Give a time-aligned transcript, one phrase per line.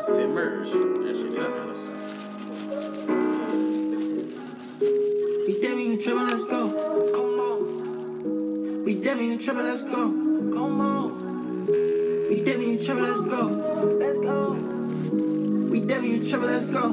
[0.00, 0.70] That's it merge.
[0.70, 1.50] That shit got
[5.46, 6.70] We definitely trippin', let's go.
[7.12, 8.84] Come on.
[8.84, 9.90] We definitely trippin', let's go.
[9.90, 11.66] Come on.
[12.28, 13.42] We definitely trippin', let's go.
[14.00, 14.52] Let's go.
[15.70, 16.88] We definitely trippin', let's go.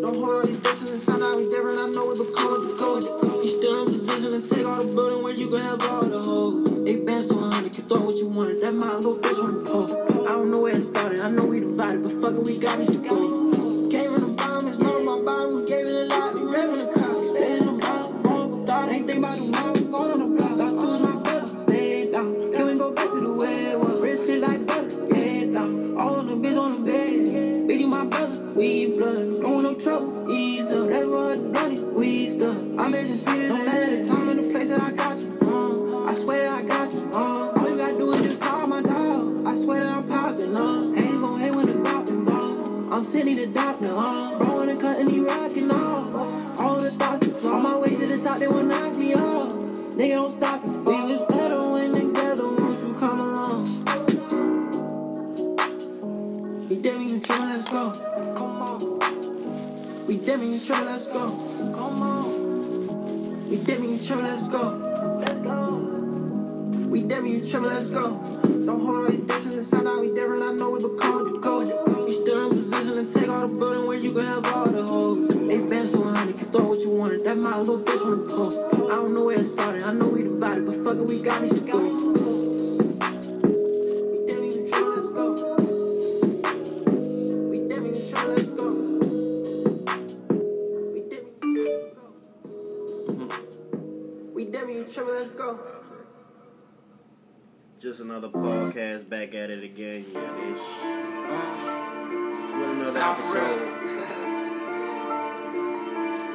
[0.00, 1.78] Don't hold all these bitches out we different.
[1.78, 3.35] I know we become the code.
[3.46, 6.20] You still in position to take all the building where you can have all the
[6.20, 6.84] hoes.
[6.84, 8.60] They been so honey, can throw what you wanted.
[8.60, 10.26] That my little bitch on the pole.
[10.26, 11.20] I don't know where it started.
[11.20, 13.35] I know we divided, but fuck it, we got these goals.
[49.96, 50.68] Nigga don't stop it.
[50.68, 53.64] We was better when together once you come along.
[56.68, 57.92] We definitely trying, let's go.
[58.36, 58.78] Come on.
[60.06, 61.30] We definitely trying, let's go.
[61.72, 63.48] Come on.
[63.48, 64.62] We definitely trying, let's go.
[65.18, 65.76] Let's go.
[66.90, 68.20] We definitely trying, let's go.
[68.66, 70.42] Don't hold these distance and sound out we different.
[70.42, 71.68] I know we become code.
[72.08, 74.84] You still in position to take all the building where you can have all the
[74.84, 75.28] hoes.
[75.28, 77.22] They been so honey, can throw what you wanted.
[77.24, 78.90] That my little bitch the pole.
[78.90, 79.82] I don't know where it started.
[79.84, 81.78] I know we divided, but fuck it, we got tryna, let's go.
[84.90, 85.24] Let's go.
[87.50, 88.00] We definitely
[88.34, 88.68] let's go.
[94.34, 95.60] We definitely tryna, let's go.
[97.86, 100.58] Just another podcast back at it again, yeah, ish.
[102.58, 103.44] With another Nah, for real.
[103.46, 103.70] episode.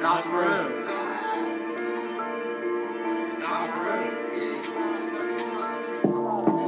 [0.00, 0.64] Nah, for real.
[3.36, 4.08] Nah, for real.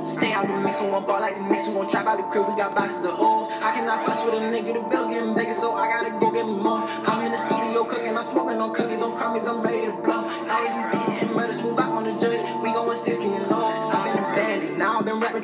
[0.04, 2.54] Stay out the mix, one ball like the mix, one trap out the crib, we
[2.54, 3.48] got boxes of O's.
[3.64, 6.44] I cannot fuss with a nigga, the bills getting bigger, so I gotta go get
[6.44, 6.84] me more.
[7.08, 10.28] I'm in the studio cooking, I'm smoking on cookies, on crummies, I'm ready to blow.
[10.28, 13.48] All of these bitches getting murdered, smooth out on the judge, we going 60 and
[13.50, 13.73] low.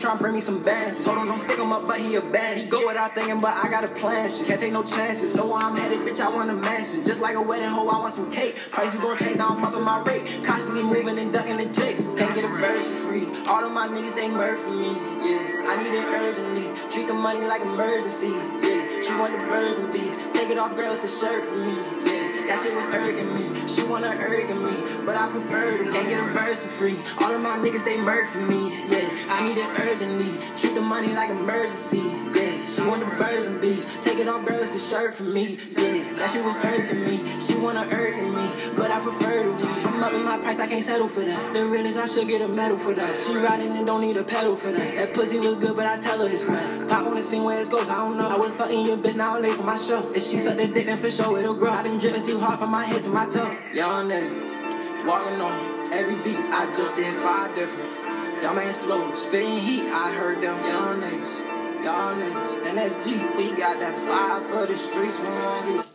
[0.00, 1.04] Trying to bring me some bands.
[1.04, 2.56] Told him don't stick him up, but he a bad.
[2.56, 4.30] He go without thinking, but I got a plan.
[4.30, 5.34] Shit, can't take no chances.
[5.34, 7.04] Know where I'm headed, bitch, I want a mansion.
[7.04, 8.56] Just like a wedding hoe, I want some cake.
[8.70, 10.42] Prices gon' change, now I'm up in my rate.
[10.42, 12.02] Constantly moving and ducking the jakes.
[12.16, 13.26] Can't get a verse for free.
[13.46, 14.88] All of my niggas, they murder for me.
[14.88, 16.90] Yeah, I need it urgently.
[16.90, 18.28] Treat the money like emergency.
[18.64, 20.18] Yeah, she want the birds and bees.
[20.32, 21.76] Take it off, girls, the shirt for me.
[22.10, 22.19] Yeah.
[22.50, 23.68] That shit was urging me.
[23.68, 26.96] She wanna urging me, but I prefer to can't get a verse for free.
[27.18, 28.74] All of my niggas they murder for me.
[28.90, 30.42] Yeah, I need it urgently.
[30.58, 32.10] Treat the money like emergency.
[32.34, 33.86] Yeah, she the birds and bees.
[34.02, 35.58] Take it off, girls, the shirt for me.
[35.76, 37.40] Yeah, that shit was urging me.
[37.40, 39.70] She wanna urging me, but I prefer to be.
[39.70, 41.52] I'm up in my price, I can't settle for that.
[41.52, 43.22] The realest, I should get a medal for that.
[43.22, 44.96] She riding and don't need a pedal for that.
[44.96, 46.88] That pussy was good, but I tell her it's wet.
[46.88, 48.28] Pop on the scene where it goes, I don't know.
[48.28, 49.98] I was fucking your bitch, now I'm late for my show.
[50.14, 51.70] If she suck the dick, then for sure it'll grow.
[51.70, 53.56] I been dripping too hard from my head to my toe.
[53.74, 56.38] Young nigga, walking on every beat.
[56.38, 57.90] I just did five different.
[58.40, 59.84] Dumb ass flow, spitting heat.
[59.92, 61.49] I heard them young niggas,
[61.82, 62.62] niggas.
[62.62, 65.89] NSG, we got that five for the streets.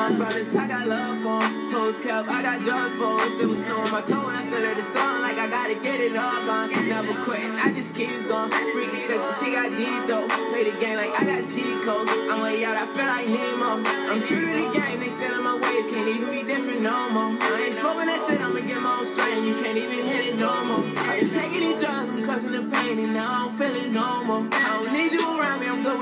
[0.00, 1.70] My brothers, I got love for 'em.
[1.70, 3.40] Clothes kept, I got drugs for 'em.
[3.42, 6.00] It was snowing my toe, and I stood at the storm like I gotta get
[6.00, 6.70] it all gone.
[6.88, 8.50] Never quitting, I just keep going.
[8.74, 10.26] Freaky bitch, she got deep though.
[10.52, 12.10] Play the game like I got cheat codes.
[12.30, 13.72] I'm way out, I feel like Nemo.
[14.10, 15.74] I'm true to the game, they still in my way.
[15.80, 17.32] It can't even be different no more.
[17.40, 19.44] I ain't smoking that shit, I'ma get my own strain.
[19.48, 20.84] You can't even hit it no more.
[20.96, 22.24] I've been taking these drugs, I'm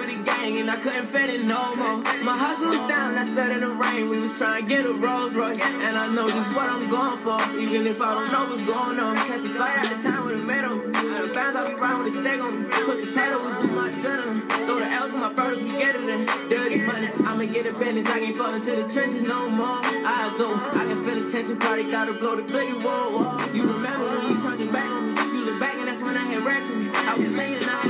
[0.09, 1.99] good the gang, and I couldn't fit it no more.
[2.25, 4.09] My hustle was down, I stood in the rain.
[4.09, 7.19] We was trying to get a Rolls Royce, and I know just what I'm going
[7.19, 9.17] for, even if I don't know what's going on.
[9.17, 10.75] Catch a flight out of town with a medal.
[10.97, 12.69] Out of bounds, I'll be riding with a stick on me.
[12.71, 14.41] Push the pedal, we do my adrenaline.
[14.67, 16.27] Throw the L's on my brothers, we get it in.
[16.49, 18.07] Dirty money, I'ma get a business.
[18.07, 19.81] I can't fall into the trenches no more.
[19.83, 23.37] I so I can feel the tension, party gotta blow the biggie wall.
[23.53, 25.21] You remember when you turned your back on me?
[25.37, 26.91] You look back and that's when I had racks on me.
[26.95, 27.88] I was laying I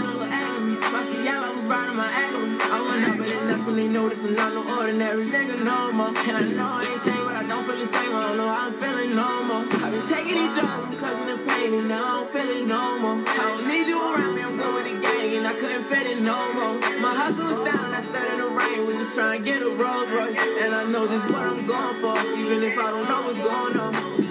[3.78, 6.08] they noticed I'm not no ordinary nigga no more.
[6.08, 8.16] And I know I ain't changed, but I don't feel the same.
[8.16, 9.64] I don't know how I'm feeling no more.
[9.84, 12.66] I've been taking these drugs, I'm cussing the pain, and now I don't feel it
[12.66, 13.22] no more.
[13.22, 16.06] I don't need you around me, I'm good with the gang, and I couldn't fit
[16.08, 16.74] it no more.
[16.98, 19.70] My hustle was down, I stood in the rain, we was trying to get a
[19.78, 23.22] Rolls Royce, and I know just what I'm going for, even if I don't know
[23.22, 24.27] what's going on.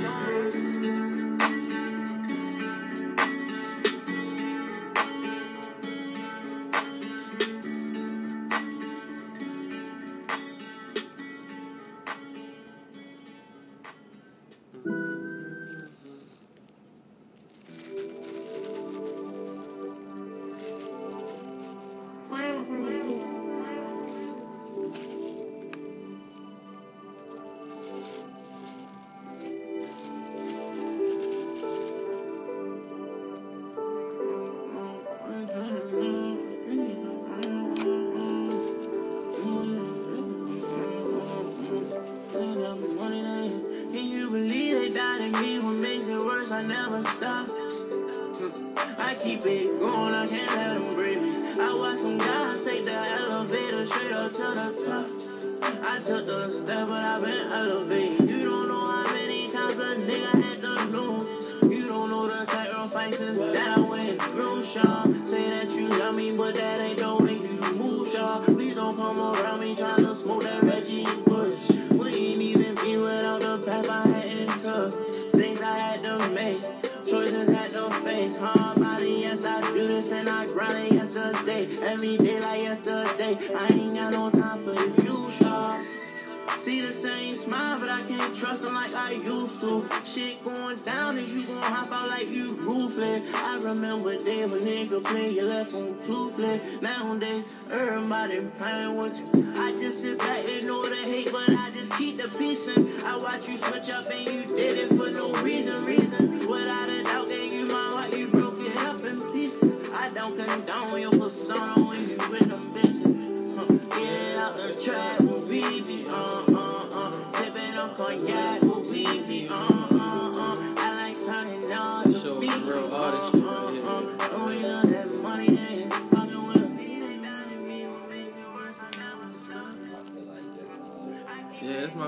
[93.48, 96.82] I remember days when nigga play you left on toothless.
[96.82, 99.54] Nowadays, everybody playing with you.
[99.56, 103.02] I just sit back and know the hate, but I just keep the peace and
[103.04, 106.40] I watch you switch up and you did it for no reason, reason.
[106.40, 109.90] Without a doubt, gave you my heart, you broke it up in pieces.
[109.94, 111.12] I don't condone your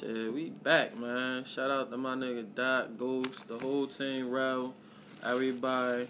[0.00, 1.44] Shit, we back, man.
[1.44, 4.74] Shout out to my nigga Dot, Ghost, the whole team, Rel,
[5.24, 6.06] everybody.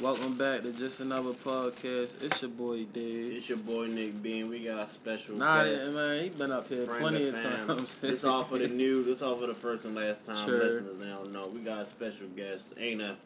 [0.00, 2.22] Welcome back to Just Another Podcast.
[2.22, 3.32] It's your boy Dave.
[3.32, 4.48] It's your boy Nick Bean.
[4.50, 5.94] We got a special Nah, guest.
[5.94, 7.66] man, he been up here friend plenty of of fam.
[7.66, 7.96] times.
[8.02, 9.04] It's all for the new.
[9.08, 10.62] It's all for the first and last time Sure.
[10.62, 10.98] listeners.
[11.00, 11.48] They don't know.
[11.48, 12.74] We got a special guest.
[12.78, 13.16] Ain't a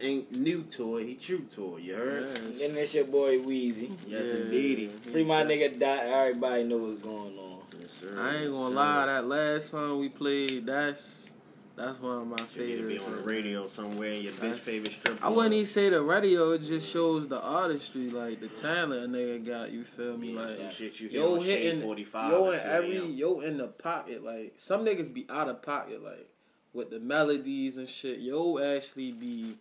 [0.00, 1.04] ain't new to it.
[1.06, 1.82] He true to it.
[1.82, 2.28] You heard?
[2.28, 2.60] Yes.
[2.62, 3.90] And it's your boy Wheezy.
[4.06, 4.34] Yes, Yeah.
[4.42, 4.88] indeedy.
[4.88, 6.04] Free my nigga Dot.
[6.04, 7.57] Everybody know what's going on.
[7.88, 8.14] Sir.
[8.20, 8.76] I ain't gonna sir.
[8.76, 11.30] lie, that last song we played, that's
[11.74, 14.10] that's one of my You need to be on the radio somewhere.
[14.10, 15.24] in Your bitch favorite strip.
[15.24, 19.08] I wouldn't even say the radio, it just shows the artistry, like the talent a
[19.08, 20.32] nigga got, you feel me?
[20.34, 23.68] Yeah, Like some shit you hear yo hitting 45 yo in every yo in the
[23.68, 26.28] pocket, like some niggas be out of pocket, like
[26.72, 28.18] with the melodies and shit.
[28.18, 29.54] Yo actually be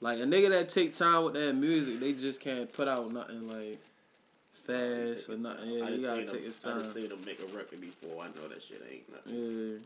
[0.00, 3.48] like a nigga that take time with that music, they just can't put out nothing
[3.48, 3.78] like
[4.68, 5.70] fast or nothing.
[5.70, 6.80] Yeah, I you gotta take him- his I time.
[6.80, 8.22] just seen him make a record before.
[8.22, 9.34] I know that shit ain't nothing.
[9.34, 9.78] Yeah.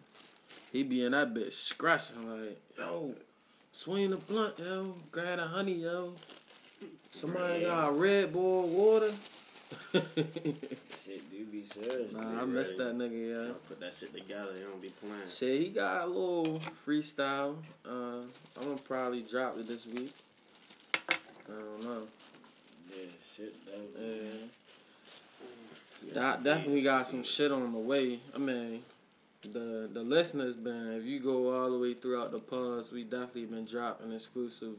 [0.72, 3.14] He be in that bitch scratching like, yo,
[3.72, 6.14] swing the blunt, yo, grab a honey, yo.
[7.10, 9.10] Somebody got a Red Bull water.
[9.92, 12.12] Shit, do be serious.
[12.12, 13.52] nah, I miss that nigga, Y'all yeah.
[13.68, 14.50] put that shit together.
[14.58, 15.26] You don't be playing.
[15.26, 17.56] Shit, he got a little freestyle.
[17.86, 18.20] Uh,
[18.58, 20.12] I'm gonna probably drop it this week.
[21.08, 21.14] I
[21.48, 22.02] don't know.
[22.90, 23.04] Yeah,
[23.36, 23.54] shit.
[23.66, 24.46] That, Yeah.
[26.14, 28.20] Definitely got some shit on the way.
[28.34, 28.80] I mean,
[29.42, 33.46] the the listeners been if you go all the way throughout the pods, we definitely
[33.46, 34.74] been dropping exclusive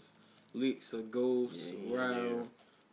[0.53, 2.47] leaks of Ghost, Yeah, yeah, Round,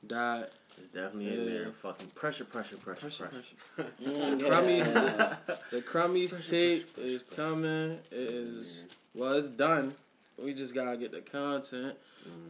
[0.07, 1.73] Dot, It's definitely in there.
[1.83, 3.55] Fucking pressure, pressure, pressure, pressure, pressure.
[3.77, 3.91] pressure.
[4.03, 5.37] Mm, The crummies, yeah.
[5.71, 7.99] the crummies tape is coming.
[8.11, 9.95] It is well, it's done.
[10.43, 11.97] We just gotta get the content,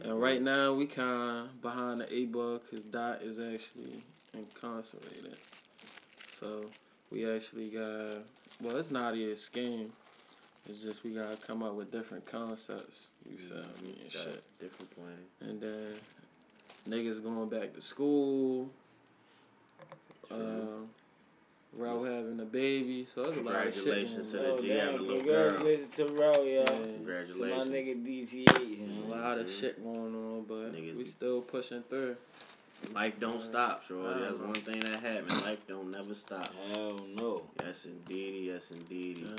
[0.03, 4.01] and right now we kind of behind the eight ball because Dot is actually
[4.33, 5.37] incarcerated.
[6.41, 6.61] So
[7.11, 8.17] we actually got
[8.61, 9.93] well, it's not a scheme.
[10.67, 13.07] It's just we gotta come up with different concepts.
[13.29, 14.43] You feel me and Got shit.
[14.59, 15.17] a different plan.
[15.49, 15.93] And then
[16.89, 18.69] niggas going back to school.
[20.31, 20.89] Um,
[21.77, 23.83] Ralph having a baby, so it's a lot of shit.
[23.83, 25.49] Congratulations to the Oh, G having a damn, little girl.
[25.49, 26.59] congratulations to Ro, yeah.
[26.59, 26.65] Yeah.
[26.65, 27.67] To my Congratulations.
[27.69, 28.77] nigga DTH.
[28.79, 29.59] There's a lot of Mhm.
[29.59, 32.17] shit going on, but Niggas we still pushing through.
[32.93, 34.19] Life don't stop, sure.
[34.19, 35.31] That's one thing that happened.
[35.45, 36.49] Life don't never stop.
[36.73, 37.43] Hell no.
[37.63, 38.47] Yes, indeedy.
[38.51, 39.23] Yes, indeedy.
[39.23, 39.35] Um,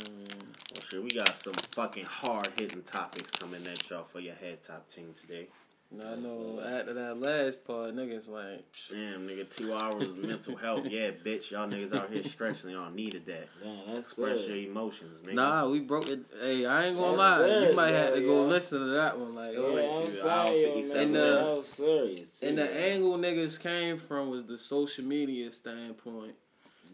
[0.72, 4.62] Well, sure, we got some fucking hard hitting topics coming at y'all for your head
[4.62, 5.49] top team today.
[5.92, 10.56] And I know after that last part, niggas like, Damn, nigga, two hours of mental
[10.56, 10.87] health.
[10.87, 12.70] Yeah, bitch, y'all niggas out here stretching.
[12.70, 13.49] Y'all needed that.
[13.62, 15.34] Damn, that's Express your emotions, nigga.
[15.34, 16.20] nah, we broke it.
[16.40, 17.68] Hey, I ain't gonna Yes, lie, sir.
[17.70, 19.34] you might have to Yeah, go listen to that one.
[19.34, 21.12] Like, Yeah, oh, Wait I'm till sorry, yo, 57.
[21.12, 21.22] man.
[21.22, 22.28] And, uh, was serious.
[22.40, 22.76] too, and the man.
[22.76, 26.34] angle niggas came from was the social media standpoint.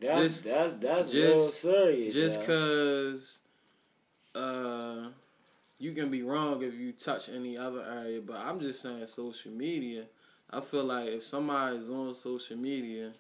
[0.01, 2.15] That's just- that's that's just- real serious.
[2.15, 2.47] Just yeah.
[2.47, 3.39] cause
[4.35, 5.09] uh
[5.79, 9.53] you can be wrong if you touch any other area, but I'm just saying social
[9.53, 10.05] media.
[10.51, 13.13] I feel like if somebody's on social media,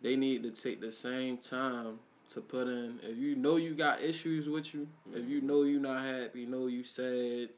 [0.00, 4.00] they need to take the same time to put in if you know you got
[4.00, 7.48] issues with you, if you know you not happy, know you sad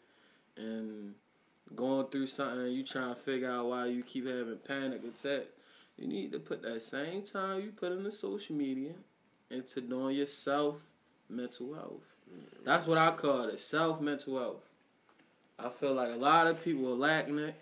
[0.57, 1.15] and
[1.75, 5.49] going through something, you trying to figure out why you keep having panic attacks.
[5.99, 8.93] You need to put that same time you put in the social media
[9.51, 10.77] into doing yourself
[11.29, 12.16] mental health.
[12.65, 14.69] That's what I call it, self mental health.
[15.59, 17.55] I feel like a lot of people are lacking it,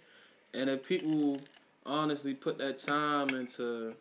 [0.53, 1.41] and if people
[1.87, 3.95] honestly put that time into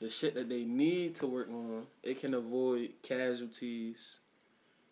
[0.00, 4.20] the shit that they need to work on, it can avoid casualties.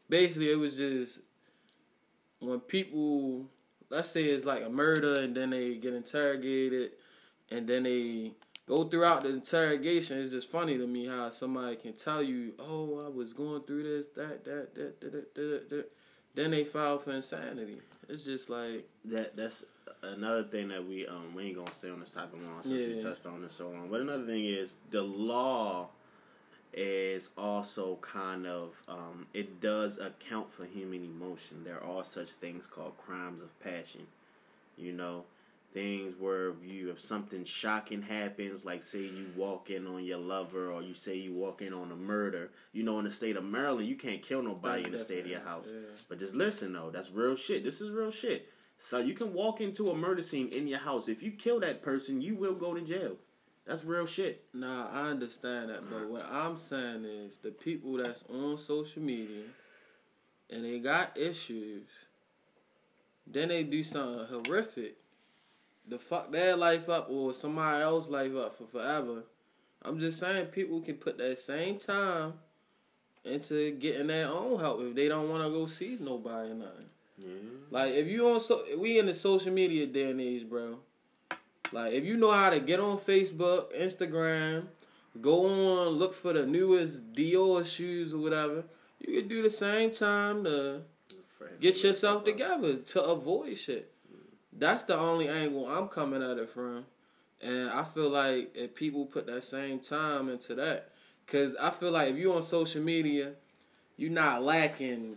[0.08, 1.20] Basically, it was just
[2.40, 3.46] when people,
[3.90, 6.92] let's say it's like a murder, and then they get interrogated,
[7.50, 8.32] and then they
[8.70, 10.18] go throughout the interrogation.
[10.18, 13.82] It's just funny to me how somebody can tell you, "Oh, I was going through
[13.82, 15.92] this, that, that, that, that, that, that, that."
[16.34, 17.80] Then they file for insanity.
[18.08, 19.64] It's just like, that that's
[20.02, 23.02] another thing that we um we ain't gonna stay on this topic long since we
[23.02, 23.88] touched on it so long.
[23.90, 25.88] But another thing is the law
[26.72, 31.64] is also kind of um it does account for human emotion.
[31.64, 34.06] There are such things called crimes of passion.
[34.78, 35.24] You know,
[35.72, 40.18] things where if you if something shocking happens, like say you walk in on your
[40.18, 43.36] lover or you say you walk in on a murder, you know in the state
[43.36, 45.66] of Maryland you can't kill nobody That's in the state of your house.
[45.68, 45.80] yeah.
[46.08, 47.64] But just listen though, that's real shit.
[47.64, 48.48] This is real shit.
[48.78, 51.06] So you can walk into a murder scene in your house.
[51.08, 53.16] If you kill that person, you will go to jail.
[53.66, 54.44] That's real shit.
[54.54, 59.42] Nah, I understand that, but what I'm saying is the people that's on social media
[60.48, 61.86] and they got issues,
[63.26, 64.96] then they do something horrific
[65.88, 69.24] to fuck their life up or somebody else's life up for forever.
[69.82, 72.34] I'm just saying people can put that same time
[73.24, 76.86] into getting their own help if they don't want to go see nobody or nothing.
[77.18, 77.26] Yeah.
[77.70, 80.78] Like if you on so we in the social media day and age, bro.
[81.72, 84.66] Like if you know how to get on Facebook, Instagram,
[85.20, 88.64] go on, look for the newest Dior shoes or whatever,
[88.98, 90.82] you can do the same time to
[91.60, 93.89] get yourself together to avoid shit.
[94.60, 96.84] That's the only angle I'm coming at it from.
[97.42, 100.90] And I feel like if people put that same time into that,
[101.24, 103.32] because I feel like if you on social media,
[103.96, 105.16] you're not lacking.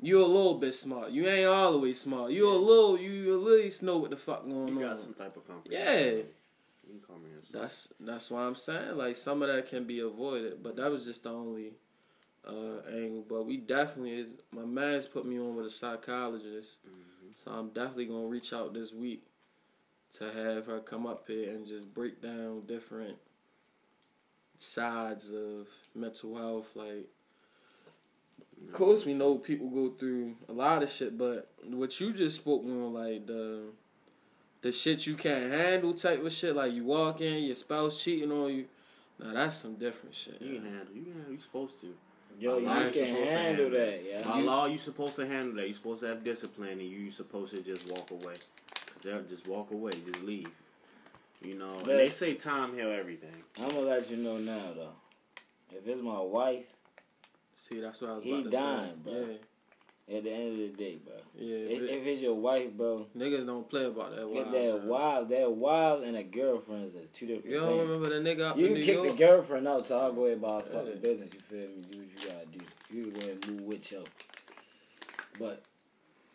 [0.00, 1.10] You're a little bit smart.
[1.10, 2.32] You ain't way smart.
[2.32, 2.98] You're a little.
[2.98, 4.68] You at least know what the fuck going on.
[4.68, 4.88] You on.
[4.88, 5.54] got some type of Yeah.
[5.54, 6.26] comprehension.
[6.86, 7.60] You can comprehend some.
[7.60, 11.04] That's that's why I'm saying like some of that can be avoided, but that was
[11.04, 11.74] just the only
[12.48, 13.24] uh, angle.
[13.28, 14.38] But we definitely is.
[14.50, 16.78] My man's put me on with a psychologist,
[17.34, 19.24] so I'm definitely gonna reach out this week
[20.18, 23.16] to have her come up here and just break down different
[24.58, 26.68] sides of mental health.
[26.74, 27.08] Like,
[28.66, 32.36] of course, we know people go through a lot of shit, but what you just
[32.36, 33.64] spoke on, like the
[34.60, 38.30] the shit you can't handle type of shit, like you walk in, your spouse cheating
[38.30, 38.66] on you.
[39.18, 40.40] Now that's some different shit.
[40.40, 40.94] You can handle.
[40.94, 41.32] You can handle.
[41.32, 41.94] You supposed to.
[42.38, 44.22] Yo, you By law, can you're supposed to handle that, yeah.
[44.22, 45.68] By law, you supposed to handle that.
[45.68, 48.34] You supposed to have discipline, and you supposed to just walk away.
[49.02, 49.92] Just just walk away.
[50.06, 50.48] Just leave.
[51.44, 51.74] You know.
[51.74, 53.30] And they say time heal everything.
[53.60, 54.92] I'm gonna let you know now though.
[55.70, 56.66] If it's my wife,
[57.54, 59.10] See, that's what I was He about to dying, say.
[59.10, 59.12] bro.
[59.20, 59.36] Yeah,
[60.08, 61.14] at the end of the day, bro.
[61.38, 61.56] yeah.
[61.56, 64.20] If, If it- if it's your wife, bro, niggas don't play about that.
[64.20, 64.82] get Wild that shit.
[64.84, 67.88] wild, that wild and a girlfriend is two different You don't things.
[67.88, 70.26] remember the nigga up You in can New kick the girlfriend out to I go
[70.26, 70.72] about Yeah.
[70.80, 71.30] fucking business.
[71.34, 71.82] You feel me?
[71.90, 72.64] Do what you gotta do.
[72.94, 74.02] You can go ahead and move with your.
[75.38, 75.62] But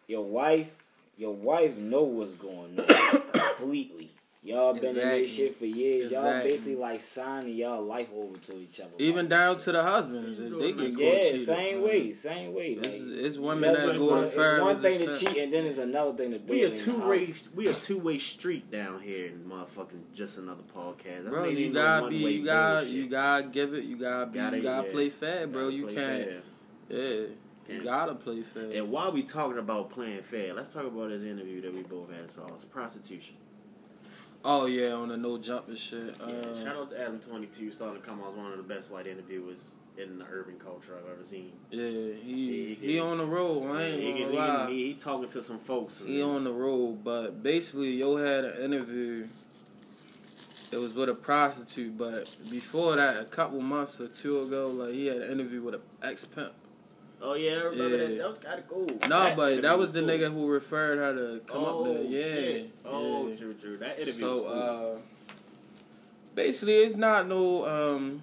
[0.07, 0.69] your wife,
[1.17, 2.85] your wife know what's going on
[3.33, 4.11] completely.
[4.47, 6.09] Y'all been in this shit for years.
[6.09, 8.91] Y'all basically like signing y'all life over to each other.
[8.97, 11.39] Even about down to the husbands, they get caught yeah, cheating.
[11.41, 11.83] same man.
[11.83, 12.67] way, same way.
[12.79, 15.53] It's, like, it's women that that's go one- to It's one thing to cheat, and
[15.53, 17.09] then it's another thing to do We it a two house.
[17.09, 17.33] way.
[17.55, 21.27] We a two way street down here in motherfucking just another podcast.
[21.27, 22.93] I Bro, you gotta be, you gotta, bullshit.
[22.95, 24.93] you gotta give it, you gotta be, Gotta, you gotta yeah.
[24.93, 25.63] play fair, bro.
[25.65, 26.41] Gotta You can't, fair.
[26.89, 27.27] yeah,
[27.75, 28.71] you gotta play fair.
[28.71, 32.09] And while we talking about playing fair, let's talk about this interview that we both
[32.11, 32.31] had.
[32.31, 33.35] So it's prostitution.
[34.45, 36.15] Oh yeah, on the No Jumper shit.
[36.19, 38.57] Yeah, Uh, shout out to Adam Twenty Two, starting to come out as one of
[38.57, 41.53] the best white interviewers in the urban culture I've ever seen.
[41.71, 43.69] yeah, he He- he, he- on the road.
[43.75, 44.69] I ain't he, gonna he, lie.
[44.69, 46.01] he, he talking to some folks.
[46.05, 49.27] He on the road, but basically, yo had an interview.
[50.71, 54.93] It was with a prostitute, but before that, a couple months or two ago, like
[54.93, 56.51] he had an interview with an ex pimp.
[57.21, 58.09] Oh yeah, I remember that.
[58.11, 58.17] Yeah.
[58.17, 58.85] That was kind of cool.
[58.85, 60.09] No, That but that was the cool.
[60.09, 62.03] nigga who referred her to come oh, up there.
[62.03, 62.71] Yeah, shit.
[62.85, 63.35] Oh, yeah.
[63.35, 63.77] true, true.
[63.77, 64.13] That interview.
[64.13, 64.97] So, cool.
[64.97, 64.99] uh,
[66.35, 68.21] basically, it's not no, um,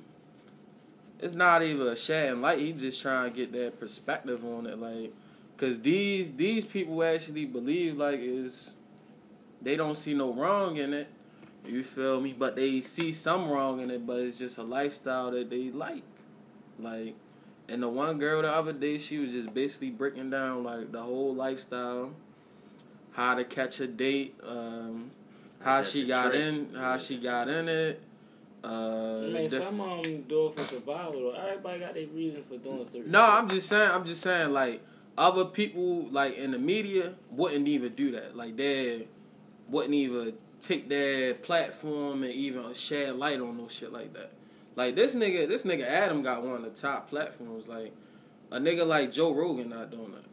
[1.18, 2.60] it's not even a shedding light.
[2.60, 5.12] He just trying to get that perspective on it, like,
[5.56, 8.72] cause these these people actually believe like is
[9.62, 11.08] they don't see no wrong in it.
[11.66, 12.34] You feel me?
[12.38, 16.02] But they see some wrong in it, but it's just a lifestyle that they like.
[16.78, 17.14] Like,
[17.68, 21.02] and the one girl the other day, she was just basically breaking down like the
[21.02, 22.12] whole lifestyle,
[23.12, 25.10] how to catch a date, um,
[25.62, 26.40] how she got trick.
[26.40, 26.98] in, how Yeah.
[26.98, 28.00] she got in it.
[28.62, 31.12] Uh, I mean, diff- some of them do it for survival.
[31.12, 31.30] Though.
[31.32, 33.10] Everybody got their reasons for doing certain.
[33.10, 33.30] no, shit.
[33.30, 33.90] I'm just saying.
[33.90, 34.52] I'm just saying.
[34.52, 34.82] Like
[35.18, 38.36] other people, like in the media, wouldn't even do that.
[38.36, 39.06] Like they
[39.68, 44.30] wouldn't even take their platform and even shed light on no shit like that.
[44.76, 47.68] Like this nigga, this nigga Adam got one of the top platforms.
[47.68, 47.92] Like
[48.50, 50.24] a nigga like Joe Rogan not doing that.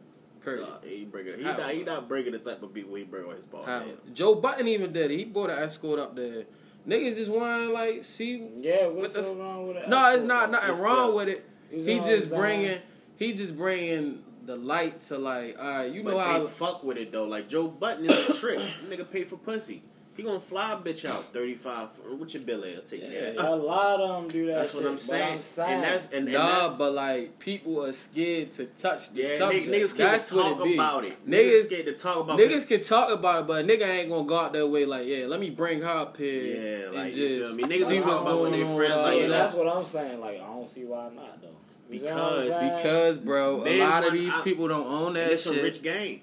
[0.44, 0.66] Period.
[0.68, 1.38] Nah, he breaking.
[1.38, 1.56] He How?
[1.56, 1.70] not.
[1.72, 4.12] He not breaking the type of people he bring on his podcast.
[4.12, 5.16] Joe Budden even did it.
[5.16, 6.44] He brought an escort up there.
[6.88, 8.44] Niggas just want to like see.
[8.60, 9.88] Yeah, what's What the so f- wrong with it?
[9.88, 11.46] No, it's not nothing It's wrong the- with it.
[11.70, 12.38] It's He just design.
[12.40, 12.78] bringing.
[13.16, 15.56] He just bringing the light to like.
[15.60, 16.38] All right, you But know how.
[16.40, 17.26] they fuck with it though.
[17.26, 18.58] Like Joe Budden is a trick.
[18.88, 19.84] nigga pay for pussy.
[20.14, 21.88] He gonna fly a bitch out thirty five.
[22.18, 22.80] What your bill is?
[22.90, 23.32] Take care.
[23.34, 23.48] Yeah.
[23.48, 24.56] A lot of them do that.
[24.58, 25.32] That's what I'm but saying.
[25.34, 25.70] I'm saying.
[25.72, 29.38] And that's and, and Nah, that's, but like people are scared to touch the yeah,
[29.38, 29.68] subject.
[29.68, 30.74] niggas, niggas That's scared to what talk it be.
[30.74, 31.26] about it.
[31.26, 32.50] Niggas, Niggas, scared to talk about it.
[32.50, 34.84] niggas can talk about it, but a nigga ain't gonna go out that way.
[34.84, 37.74] Like, yeah, let me bring her up here Yeah, and like, you just feel me?
[37.78, 38.76] Niggas see what's going on.
[38.76, 39.64] friends, like, yeah, of that's that.
[39.64, 40.20] what I'm saying.
[40.20, 41.48] Like, I don't see why not though.
[41.90, 45.06] You know what I'm Because- Because, bro, a lot of these I- people don't own
[45.08, 45.62] And that it's a shit.
[45.62, 46.20] rich game.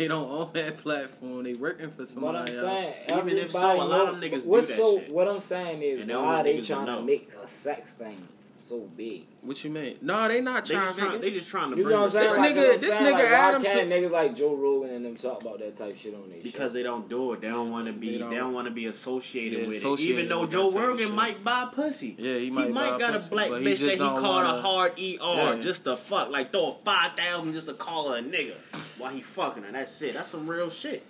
[0.00, 1.44] They don't own that platform.
[1.44, 2.84] They working for What I'm somebody else.
[3.06, 5.10] saying, Even if so, a lot of know- niggas do what's that so, shit.
[5.12, 8.16] What I'm saying is, And they why want they trying to make a sex thing
[8.60, 9.24] so big.
[9.42, 9.96] What you mean?
[10.02, 10.86] No, they not They trying.
[10.86, 12.28] just, to trying, they just trying to You bring know what I'm saying?
[12.28, 13.04] This Like, nigga- you know what I'm this saying?
[13.04, 15.76] nigga like, why Adam can't shit- niggas like Joe Rogan and them talk about that
[15.76, 17.40] type shit on their because they don't do it.
[17.40, 18.06] They don't want to be.
[18.08, 20.24] They They don't- don't, want to be associated Yeah, with associated it.
[20.24, 21.14] Even though Joe that type of Rogan shit.
[21.14, 22.16] might buy pussy.
[22.18, 24.92] Yeah, he might buy got pussy, a black bitch that he called wanna- a hard
[24.98, 25.58] ER Yeah.
[25.60, 26.30] just to fuck.
[26.30, 28.54] Like throw a five thousand just to call her a nigga
[28.98, 29.72] while he fucking her.
[29.72, 30.14] That's it.
[30.14, 31.02] That's some real shit.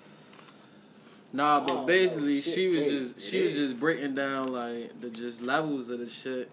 [1.33, 2.41] Nah, but don't basically.
[2.41, 2.99] Shit she was crazy.
[2.99, 3.69] just she It was is.
[3.71, 6.51] just breaking down like the just levels of the shit.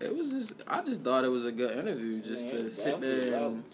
[0.00, 3.00] It was just I just thought it was a good interview just Man, to sit
[3.00, 3.64] there and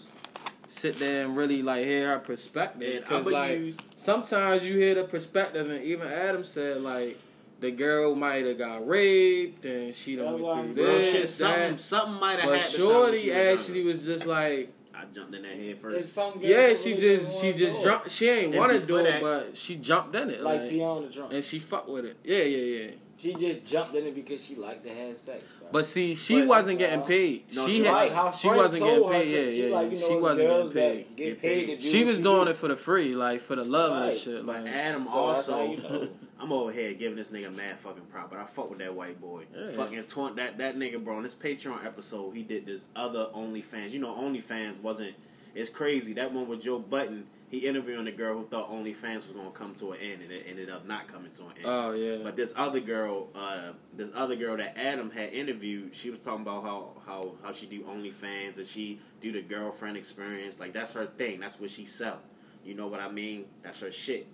[0.68, 5.04] sit there and really like hear her perspective because like use- sometimes you hear the
[5.04, 7.18] perspective and even Adam said like
[7.60, 10.98] the girl might have got raped and she done That's went what I'm through Real
[10.98, 11.12] saying.
[11.12, 11.22] shit.
[11.22, 11.80] this Something, that.
[11.80, 12.74] something might have But happened.
[12.76, 16.16] Shorty actually was just like I jumped in that head first.
[16.40, 19.22] yeah she really just she just jumped she ain't And want to do it that-
[19.22, 21.32] but she jumped in it like like, Tiana Trump.
[21.32, 22.90] and she fucked with it yeah yeah yeah.
[23.18, 25.42] She just jumped in it because she liked to have sex.
[25.58, 25.68] Bro.
[25.72, 27.06] But see, she But wasn't that's getting all.
[27.06, 27.44] paid.
[27.54, 29.24] No, she she had, like how she Frank wasn't getting paid.
[29.24, 31.16] to- Yeah, she yeah, like, you know, she wasn't girls getting paid.
[31.16, 31.78] get Get paid to paid.
[31.80, 32.50] do She was doing do.
[32.50, 34.14] it for the free, like for the love and Right.
[34.14, 34.44] shit.
[34.44, 36.08] But Like, Adam So also, you know.
[36.38, 39.18] I'm over here giving this nigga mad fucking prop, but I fuck with that white
[39.18, 39.44] boy.
[39.56, 39.70] Yeah.
[39.72, 41.16] Fucking taunt that that nigga, bro.
[41.16, 43.92] On this Patreon episode, he did this other OnlyFans.
[43.92, 45.14] You know, OnlyFans wasn't.
[45.54, 46.12] It's crazy.
[46.12, 49.74] That one with Joe Budden, he interviewing the girl who thought OnlyFans was gonna come
[49.76, 51.66] to an end, and it ended up not coming to an end.
[51.66, 56.10] oh yeah, But this other girl, uh, this other girl that Adam had interviewed, she
[56.10, 60.58] was talking about how how how she do OnlyFans and she do the girlfriend experience.
[60.58, 61.40] Like that's her thing.
[61.40, 62.20] That's what she sell.
[62.64, 63.44] You know what I mean?
[63.62, 64.26] That's her shit.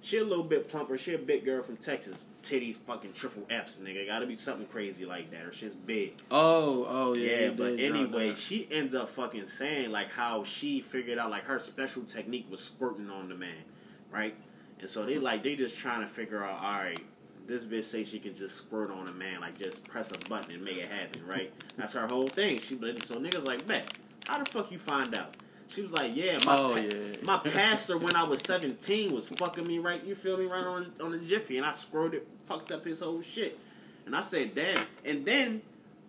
[0.00, 0.96] She a little bit plumper.
[0.96, 2.26] She a big girl from Texas.
[2.42, 4.06] Titties fucking triple F's, nigga.
[4.06, 5.44] Gotta be something crazy like that.
[5.44, 6.14] Or shit's big.
[6.30, 7.40] oh oh yeah.
[7.40, 11.58] Yeah, but anyway, she ends up fucking saying like how she figured out like her
[11.58, 13.64] special technique was squirting on the man,
[14.10, 14.36] right?
[14.80, 17.00] And so they like they just trying to figure out, all right,
[17.48, 20.54] this bitch say she can just squirt on a man, like just press a button
[20.54, 21.52] and make it happen, right?
[21.76, 22.58] That's her whole thing.
[22.60, 25.34] She so niggas like, bet, how the fuck you find out?
[25.78, 27.18] She was like, yeah, my Oh, yeah.
[27.22, 30.92] my pastor when I was seventeen was fucking me right, you feel me, right on
[31.00, 33.56] on the jiffy, and I squirted, fucked up his whole shit.
[34.04, 34.82] And I said, damn.
[35.04, 35.62] And then,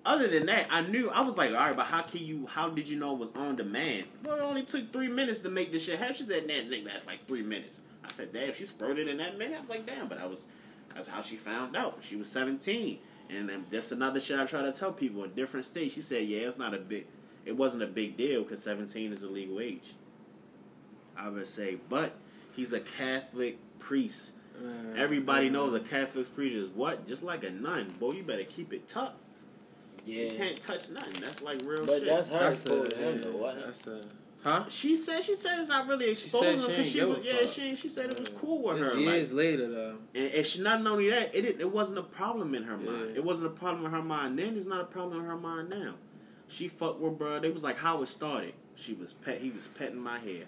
[0.04, 2.48] other than that, I knew I was like, all right, but how can you?
[2.48, 4.06] How did you know it was on demand?
[4.24, 6.16] Well, it only took three minutes to make this shit happen.
[6.16, 9.38] She said, "Nah, nigga, that's like three minutes." I said, "Damn, she squirted in that
[9.38, 10.48] minute." I was like, "Damn," but I was
[10.96, 12.00] that's how she found out.
[12.02, 12.98] She was seventeen,
[13.30, 15.94] and then that's another shit I try to tell people in different states.
[15.94, 17.06] She said, "Yeah, it's not a big,
[17.50, 19.96] it wasn't a big deal because seventeen is a legal age."
[21.18, 22.14] I would say, but
[22.56, 24.32] he's a Catholic priest.
[24.62, 25.54] Man, Everybody man.
[25.54, 27.06] knows a Catholic priest is what?
[27.08, 27.94] Just like a nun.
[28.00, 29.18] Boy, you better keep it tucked.
[30.06, 31.22] You Yeah, can't touch nothing.
[31.22, 32.06] That's like real but shit.
[32.08, 33.30] that's her That's a, exposing him though.
[33.32, 34.02] yeah, wasn't that's a,
[34.44, 34.64] huh?
[34.70, 37.26] she said she said it's not really She said exposing she because ain't she, was
[37.26, 38.98] yeah she she said it was cool with It's her.
[38.98, 39.96] years Like, later though.
[40.16, 43.18] and, and she not only that it didn't, it wasn't a problem in her mind.
[43.18, 44.56] It wasn't a problem in her mind then.
[44.56, 45.96] It's not a problem in her mind now.
[46.50, 47.38] She fucked with bro.
[47.38, 48.54] It was like how it started.
[48.76, 49.40] She was pet.
[49.40, 50.44] He was petting my hair.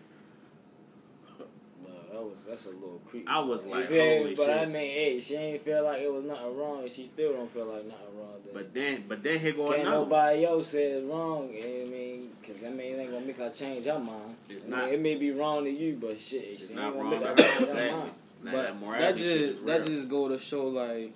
[1.83, 3.27] No, that was that's a little creepy.
[3.27, 6.23] I was like, feel holy but I mean, hey, she ain't feel like it was
[6.25, 8.27] nothing wrong, and she still don't feel like nothing wrong.
[8.43, 8.53] Then.
[8.53, 9.99] But then, but then here go Can't another.
[10.01, 10.09] one.
[10.09, 11.49] nobody else say it's wrong.
[11.49, 14.35] I mean, because I mean, it ain't gonna make her change her mind.
[14.49, 16.97] It's I mean, it may be wrong to you, but shit, It's she not ain't
[16.97, 17.19] gonna wrong.
[17.19, 17.65] make her Exactly.
[17.67, 18.11] change her mind.
[18.43, 21.13] Nah, but that that morality shit is just that just go to show like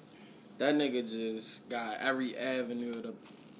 [0.59, 3.13] that nigga just got every avenue of the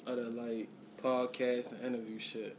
[0.05, 0.67] of the like
[1.05, 2.57] podcast and interview shit.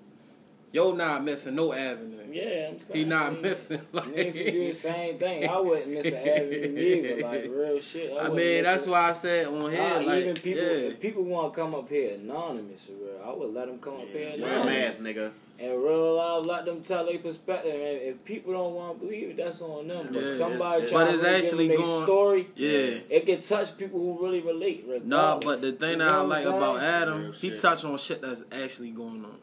[0.72, 2.18] Yo, not missing no avenue.
[2.30, 2.98] Yeah, I'm saying.
[2.98, 3.80] He not I mean, missing.
[3.92, 5.48] Like, Niggas should do the same thing.
[5.48, 7.22] I wouldn't miss an avenue either.
[7.22, 8.10] Like real shit.
[8.10, 8.90] I wouldn't mean, that's it.
[8.90, 10.68] why I said on here, Nah, like, even people, yeah.
[10.90, 13.94] if people want to come up here anonymous, for real, I would let them come
[13.94, 15.30] up here Yeah, wear a mask, nigga.
[15.58, 17.72] And real loud, let them tell their perspective.
[17.74, 20.10] And if people don't want to believe it, that's on them.
[20.12, 22.48] But Yeah, somebody it's- trying But it's to really actually give them going- their story,
[22.56, 22.98] yeah.
[23.08, 24.84] it can touch people who really relate.
[24.86, 25.08] Regardless.
[25.08, 26.80] Nah, but the thing You that I like I'm about?
[26.80, 27.58] Adam, Real he shit.
[27.58, 29.38] touched on shit that's actually going on.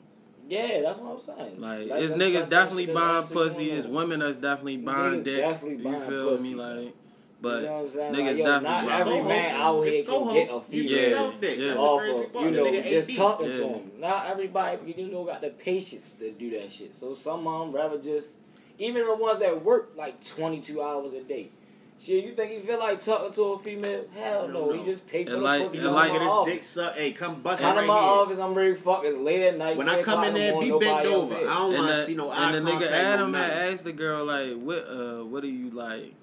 [0.47, 1.60] yeah, that's what I'm saying.
[1.62, 3.65] Like, Let it's niggas definitely shit buying pussy.
[3.67, 5.41] going It's women that's definitely buying dick.
[5.41, 6.54] definitely you feel pussy, me?
[6.54, 6.91] bro.
[7.43, 8.13] Like, You but know what I'm saying?
[8.13, 10.65] niggas Like, yo, definitely not every man out here It's go can get a host.
[10.73, 11.75] You female Yeah, yeah.
[11.75, 12.01] Off
[12.36, 13.15] of you know Nigga just 18.
[13.17, 13.53] talking Yeah.
[13.53, 13.91] to them.
[13.99, 16.95] Not everybody you know got the patience to do that shit.
[16.95, 18.38] So some of them rather just
[18.79, 21.49] even the ones that work like twenty two hours a day.
[22.01, 24.06] Shit, you think he feel like talking to a female?
[24.17, 24.65] Hell no.
[24.65, 24.73] know.
[24.73, 25.77] He just paid for And the like- pussy.
[25.77, 26.67] and Come like- to Get my his dick office.
[26.67, 26.97] sucked.
[26.97, 28.03] Hey, come bust it Come to right my here.
[28.12, 28.39] office.
[28.39, 29.01] I'm ready to fuck.
[29.06, 29.77] It's late at night.
[29.77, 31.36] When I come in there, be bent over.
[31.36, 32.89] I don't and want to the, see no eye and the nigga.
[32.91, 34.88] Adam no had asked the girl like, "What?
[34.89, 36.13] Uh, what do you like?"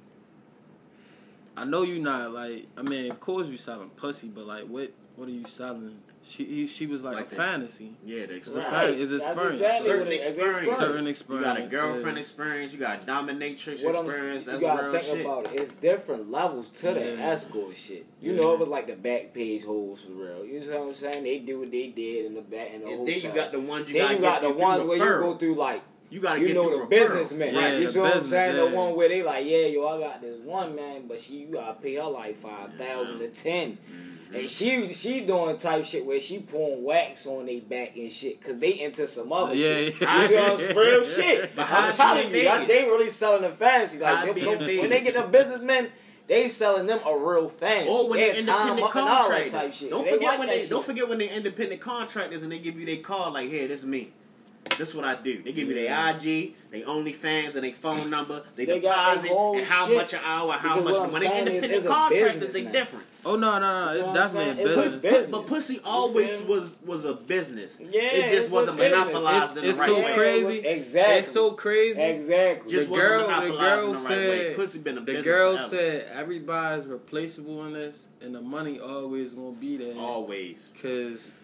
[1.61, 2.67] I know you not like.
[2.77, 4.93] I mean, of course you selling pussy, but like, what?
[5.17, 5.99] What are you selling?
[6.23, 7.93] She he, she was like, Like a fantasy.
[8.05, 8.69] Yeah, the It's a experience.
[8.71, 9.61] fan- it's That's experience.
[9.61, 10.81] exactly certain what it- it's experience.
[11.29, 12.21] You got a girlfriend yeah.
[12.21, 12.73] experience.
[12.75, 14.47] You got a dominatrix What I'm experience.
[14.47, 15.27] you gotta real think shit.
[15.27, 15.61] about it.
[15.61, 17.31] It's different levels to that Yeah.
[17.31, 18.07] escort shit.
[18.21, 18.41] You Yeah.
[18.41, 20.45] know, it was like the back page holes for real.
[20.45, 21.25] You know what I'm saying?
[21.25, 23.35] They do what they did in the back in the And whole then you time.
[23.35, 25.83] got the ones you then got you got the ones where you go through like
[26.11, 26.91] You got to you get know through the referral.
[26.91, 27.55] businessman.
[27.55, 28.57] Yeah, you the see what I'm saying?
[28.57, 28.65] yeah.
[28.71, 31.47] The one where they like, yeah, yo, I got this one man, but she you
[31.55, 33.79] gotta pay her like five thousand to 10
[34.31, 34.37] Mm-hmm.
[34.37, 38.39] And she she doing type shit where she pouring wax on their back and shit
[38.41, 40.01] because they into some other Yeah, shit.
[40.01, 40.23] yeah.
[40.23, 40.77] You see what I'm saying?
[40.77, 41.57] Real shit.
[41.57, 43.99] But I'm it telling be you, in they really selling the fantasy.
[43.99, 45.89] Like How it they, when they get the businessmen,
[46.29, 47.91] they selling them a real fantasy.
[47.91, 49.53] Or when they they independent up and all that contractors.
[49.53, 49.91] type shit.
[49.91, 50.71] Don't They forget like when they shit.
[50.71, 53.81] don't forget when they independent contractors and they give you their card like, hey, this
[53.81, 54.13] is me.
[54.77, 55.43] This is what I do.
[55.43, 58.43] They give you their IG, they OnlyFans, and their phone number.
[58.57, 59.97] They, They deposit whole and how shit.
[59.97, 61.03] much an hour, how Because much.
[61.03, 63.05] I'm When they saying is, independent contractors, business they different.
[63.25, 64.13] Oh no, no, no!
[64.15, 64.97] That's It's definitely a business.
[64.97, 65.27] business.
[65.31, 67.79] But pussy always feel was was a business.
[67.81, 70.15] Yeah, it just wasn't monopolized It's, in the it's right so way.
[70.15, 70.59] crazy.
[70.67, 71.15] Exactly.
[71.19, 72.03] It's so crazy.
[72.03, 72.73] Exactly.
[72.73, 75.57] Just the wasn't girl, the girl in the right said, Pussy been a the girl
[75.57, 75.69] forever.
[75.69, 79.97] said everybody's replaceable in this, and the money always gonna be there.
[79.99, 80.73] always.
[80.81, 81.35] Cause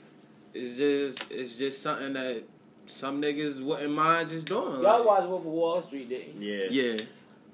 [0.54, 2.44] it's just, it's just something that
[2.86, 4.72] some niggas wouldn't mind just doing.
[4.74, 6.52] Y'all like, watch Wolf of Wall Street, didn't you?
[6.52, 6.66] Yeah.
[6.94, 7.02] Yeah,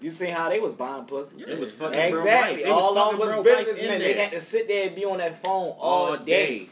[0.01, 1.37] You seen how they was buying pussy?
[1.39, 1.49] Yeah.
[1.55, 2.57] It was fucking real Exactly.
[2.57, 2.65] white.
[2.65, 4.01] They All of fucking them real was businessmen.
[4.01, 6.59] They had to sit there and be on that phone all, all day.
[6.61, 6.69] day.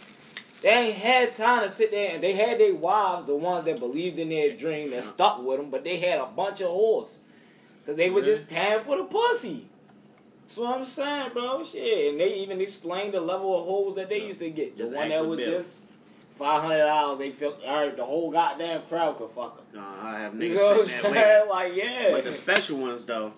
[0.62, 3.78] They ain't had time to sit there and they had their wives, the ones that
[3.78, 7.16] believed in their dream that stuck with them, but they had a bunch of whores.
[7.86, 8.26] Cause they were Yeah.
[8.26, 9.66] just paying for the pussy.
[10.46, 11.64] That's what I'm saying, bro.
[11.64, 12.10] Shit.
[12.10, 14.76] And they even explained the level of holes that they used to get.
[14.76, 15.58] Just the one ask that was bill.
[15.60, 15.84] just
[16.40, 19.80] five hundred dollars, they feel all right, the whole goddamn crowd could fuck them.
[19.80, 21.42] No, I have You know niggas I'm sitting that saying?
[21.44, 21.48] way.
[21.50, 22.10] Like, yeah.
[22.10, 23.32] But the special ones though,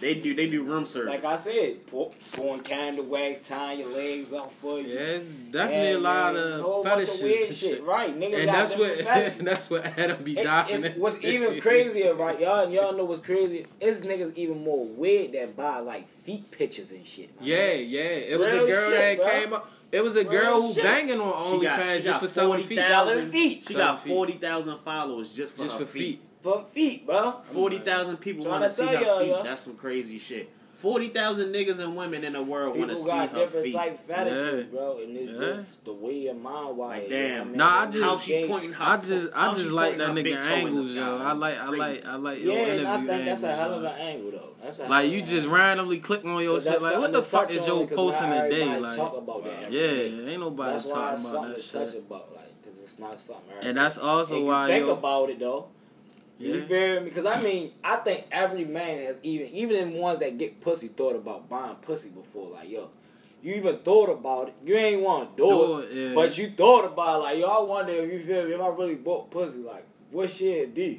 [0.00, 1.10] they do they do room service.
[1.10, 4.86] Like I said, pour, pouring candle wax, tying your legs up for you.
[4.94, 6.42] yeah, it's definitely Yeah, a lot man.
[6.44, 7.82] of Whole bunch fetishes weird and shit.
[7.84, 9.44] Right, niggas And got that's what, different fetishes.
[9.44, 10.84] that's what Adam be It- dying.
[10.84, 12.38] it's, what's even crazier, right?
[12.40, 13.66] Y'all, y'all know what's crazy?
[13.80, 17.34] It's niggas even more weird that buy like feet pictures and shit.
[17.38, 17.48] man.
[17.48, 18.00] Yeah, yeah.
[18.00, 19.28] It was Real a girl shit, that bro.
[19.40, 19.70] came up.
[19.90, 20.82] It was a Real girl who shit.
[20.82, 22.78] banging on She got- OnlyFans she just got for selling feet.
[22.78, 23.58] 40,000 feet.
[23.66, 24.12] She Selling got feet.
[24.12, 26.20] forty thousand followers just for Just her for feet.
[26.42, 27.34] for feet, bro.
[27.44, 29.28] Forty thousand people Tryna want to see tell her y'all, feet.
[29.28, 29.42] yo.
[29.42, 30.50] That's some crazy shit.
[30.78, 33.64] Forty thousand niggas and women in the world want to People see got her different
[33.64, 33.74] feet.
[33.74, 34.78] type fetishes, Yeah.
[34.78, 35.46] bro, and it's Yeah.
[35.56, 37.00] just the way your mind wired.
[37.02, 37.40] Like, damn.
[37.40, 37.56] I mean?
[37.56, 38.46] Nah, I It's just- How she gay.
[38.48, 38.84] pointing her?
[38.84, 41.00] I just, I how she just like that nigga big toe in the angles, sky.
[41.00, 41.18] yo.
[41.18, 43.40] I like, I like, I like your Yeah, and interview I think angles.
[43.40, 44.48] that's a hell of an angle, though.
[44.62, 45.50] That's a Like you just angle.
[45.50, 46.80] randomly click on your But shit.
[46.82, 48.78] Like, what the fuck is your post in not day?
[48.78, 49.72] Like, talk about that.
[49.72, 51.98] yeah, ain't nobody That's why talking it's about something that to touch shit.
[52.06, 53.42] about, like, because it's not something.
[53.62, 55.66] And that's also and you why think about it though.
[56.38, 57.08] You feel me?
[57.10, 60.88] Because I mean, I think every man has even, even in ones that get pussy,
[60.88, 62.50] thought about buying pussy before.
[62.50, 62.90] Like, yo,
[63.42, 64.54] you even thought about it.
[64.64, 66.14] You ain't want to do, Do it, yeah.
[66.14, 67.22] but you thought about it.
[67.24, 68.54] Like, yo, I wonder if you feel me?
[68.54, 70.98] If I really bought pussy, like, what she do?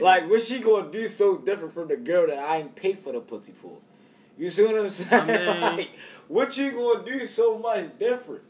[0.00, 3.12] Like, what she gonna do so different from the girl that I ain't paid for
[3.12, 3.76] the pussy for?
[4.36, 5.08] You see what I'm saying?
[5.12, 5.90] I mean- like,
[6.28, 8.42] what you gonna do so much different?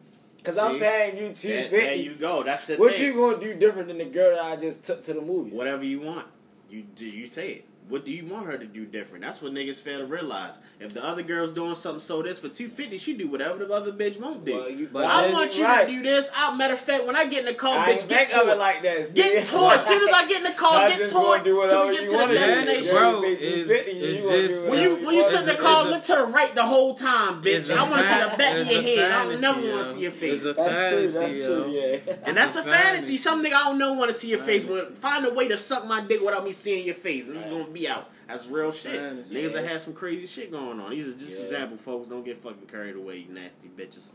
[0.45, 2.43] Cause I'm paying you two There, there you go.
[2.43, 3.05] That's the What thing.
[3.07, 5.55] you gonna do different than the girl that I just took to the movies?
[5.55, 6.27] Whatever you want.
[6.71, 7.65] You do you say it.
[7.87, 9.23] What do you want her to do different?
[9.25, 10.55] That's what niggas fail to realize.
[10.81, 13.75] If the other girl's doing something so this for two fifty, she do whatever the
[13.75, 14.57] other bitch won't do.
[14.57, 15.87] Well, you- But I want you right.
[15.87, 16.31] to do this.
[16.35, 18.45] I, matter of fact, when I get in the car, I bitch, get think of
[18.47, 18.59] to it it.
[18.59, 19.15] like that.
[19.15, 19.55] Get see?
[19.57, 19.73] to it.
[19.73, 21.45] As soon as I get in the car, get just to gonna it.
[21.45, 22.95] Till we get to the destination.
[22.95, 25.41] Bro, You pay it's- 250, you it's gonna do just- When you when you sit
[25.41, 27.47] in the car, it's a- look to the right the whole time, bitch.
[27.55, 29.11] It's a I want to see the back of your head.
[29.13, 30.43] I don't never want to see your face.
[30.43, 31.09] It's a That's true.
[31.11, 31.71] fantasy, That's true.
[31.71, 32.15] yo.
[32.25, 33.17] And that's a fantasy.
[33.19, 34.65] Something I don't know want to see your face.
[34.65, 37.27] But find a way to suck my dick without me seeing your face.
[37.27, 38.11] This is gonna be out.
[38.29, 38.93] That's real It's shit.
[38.93, 39.35] fantasy.
[39.37, 40.91] Niggas that have some crazy shit going on.
[40.91, 41.47] These are just Yeah.
[41.47, 42.09] example, folks.
[42.09, 44.11] Don't get fucking carried away, you nasty bitches.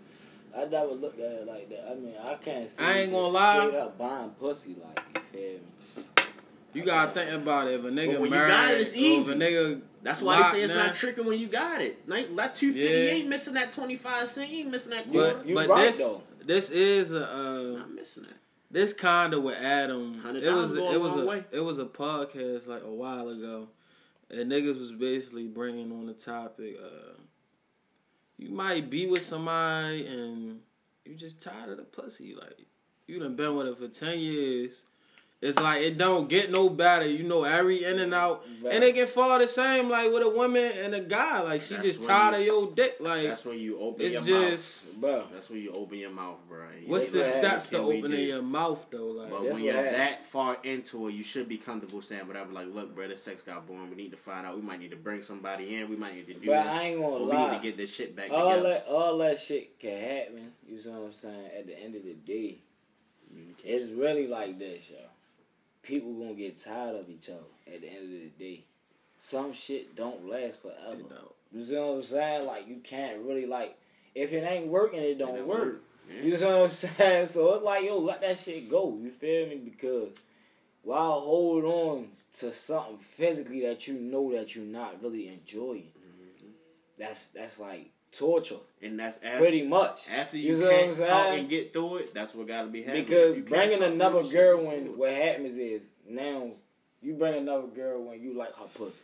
[0.55, 1.87] I never looked at it like that.
[1.91, 2.67] I mean, I can't.
[2.69, 3.67] See I ain't gonna lie.
[3.67, 6.23] Straight up buying pussy, like you feel me?
[6.73, 7.79] You gotta think about it.
[7.79, 9.31] If a nigga But when you got it, it's or if easy.
[9.31, 12.07] a nigga That's why they say it's now- not tricking when you got it.
[12.07, 12.89] Like that two fifty, Yeah.
[13.01, 14.49] you ain't missing that twenty five cent.
[14.49, 15.35] You ain't missing that quarter.
[15.37, 16.23] But You but right, this though.
[16.45, 18.38] this is a I'm uh, not missing that.
[18.71, 20.21] This kind of with Adam.
[20.25, 21.43] It was a it was a way.
[21.51, 23.67] it was a podcast like a while ago,
[24.29, 26.77] and niggas was basically bringing on the topic.
[26.81, 27.19] Uh,
[28.37, 30.61] you might be with somebody and
[31.05, 32.35] you just tired of the pussy.
[32.35, 32.65] Like
[33.07, 34.85] you done been with her for ten years,
[35.41, 37.07] It's like it don't get no better.
[37.07, 38.73] You know every in and out, Right.
[38.73, 41.39] and it can fall the same like with a woman and a guy.
[41.39, 42.97] Like she That's just tired you- of your dick.
[42.99, 45.23] Like That's when you open it's your just bro.
[45.31, 46.65] That's when you open your mouth, bro.
[46.87, 49.05] what's That's the steps to opening your mouth though?
[49.05, 49.95] Like But when you're happened.
[49.95, 52.51] that far into it, you should be comfortable saying whatever.
[52.51, 53.89] Like, look, bro, this sex got boring.
[53.89, 54.57] We need to find out.
[54.57, 55.89] We might need to bring somebody in.
[55.89, 56.73] We might need to do But this.
[56.73, 58.69] I ain't gonna or we need to get this shit back all together.
[58.73, 60.51] that all that shit can happen.
[60.67, 61.45] You know what I'm saying?
[61.57, 62.57] At the end of the day,
[63.33, 63.51] mm-hmm.
[63.63, 64.97] it's really like this, yo.
[65.89, 67.39] People gonna get tired of each other
[67.73, 68.63] at the end of the day.
[69.17, 70.95] Some shit don't last forever.
[70.97, 71.33] you know.
[71.51, 72.45] You see what I'm saying?
[72.45, 73.75] Like you can't really like
[74.13, 75.59] if it ain't working, it don't It don't work.
[75.63, 75.81] work.
[76.15, 76.21] Yeah.
[76.23, 77.27] You see what I'm saying?
[77.29, 78.97] So it's like yo, let that shit go.
[79.01, 79.55] You feel me?
[79.55, 80.09] Because
[80.83, 86.51] while hold on to something physically that you know that you're not really enjoying, Mm-hmm.
[86.99, 90.07] that's that's like torture, And that's after, pretty much.
[90.09, 92.13] after You you, see what I'm can't talk and get through it.
[92.13, 93.05] That's what got to be happening.
[93.05, 96.51] Because If you can't bringing another girl shit, when what happens is now
[97.01, 99.01] you bring another girl when you like her pussy.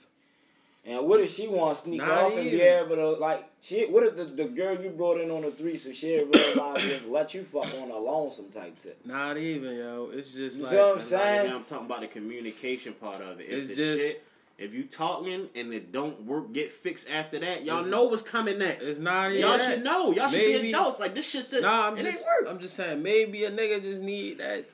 [0.87, 2.59] And what if she want to sneak Not off and be even.
[2.61, 3.85] able to like she?
[3.87, 7.33] What if the, the girl you brought in on the threesome she realize just let
[7.33, 9.03] you fuck on a lonesome type tip?
[9.03, 10.11] Not even yo.
[10.13, 11.51] It's just You like see what I'm That's like, saying?
[11.53, 13.47] I'm talking about the communication part of it.
[13.49, 14.23] If It's just- shit,
[14.57, 17.63] if you talking and it don't work, get fixed after that.
[17.65, 18.85] Y'all It's- know what's coming next.
[18.85, 19.41] it's not even.
[19.41, 19.73] Y'all that.
[19.75, 20.11] should know.
[20.13, 20.99] Y'all should Maybe- be adults.
[20.99, 21.61] Like this shit.
[21.61, 22.53] Nah, I'm it just ain't work.
[22.53, 24.65] I'm just saying maybe a nigga just need that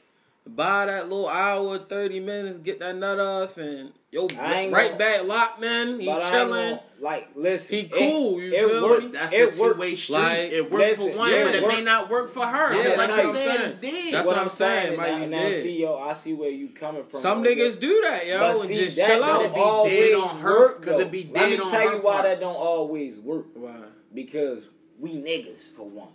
[0.48, 5.24] buy that little hour, thirty minutes, get that nut off, and yo right gonna- back
[5.26, 6.00] locked in.
[6.00, 6.70] He But I ain't chilling.
[6.72, 9.04] gonna- Like listen, He cool, It, you it feel worked.
[9.06, 9.10] me?
[9.12, 9.76] That's it the worked.
[9.76, 10.14] two way street.
[10.16, 12.74] Like, it worked listen, for one, yeah, but it it may not work for her.
[12.76, 13.62] Yeah, like that's I what I'm saying.
[13.82, 14.12] it's.
[14.12, 17.04] That's what what I'm saying, and now, now see yo, I see where you coming
[17.04, 17.20] from.
[17.20, 17.52] Some bro.
[17.52, 19.42] niggas do that, yo, But and see, just that chill don't out.
[19.42, 21.00] It'd be always dead on her, work, 'cause though.
[21.00, 23.46] it'd be Let me dead tell you why that don't always work.
[23.56, 23.76] Why?
[24.14, 24.64] Because
[25.00, 26.10] we niggas for one.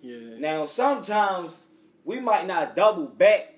[0.00, 0.38] Yeah.
[0.38, 1.56] Now sometimes
[2.04, 3.51] we might not double back,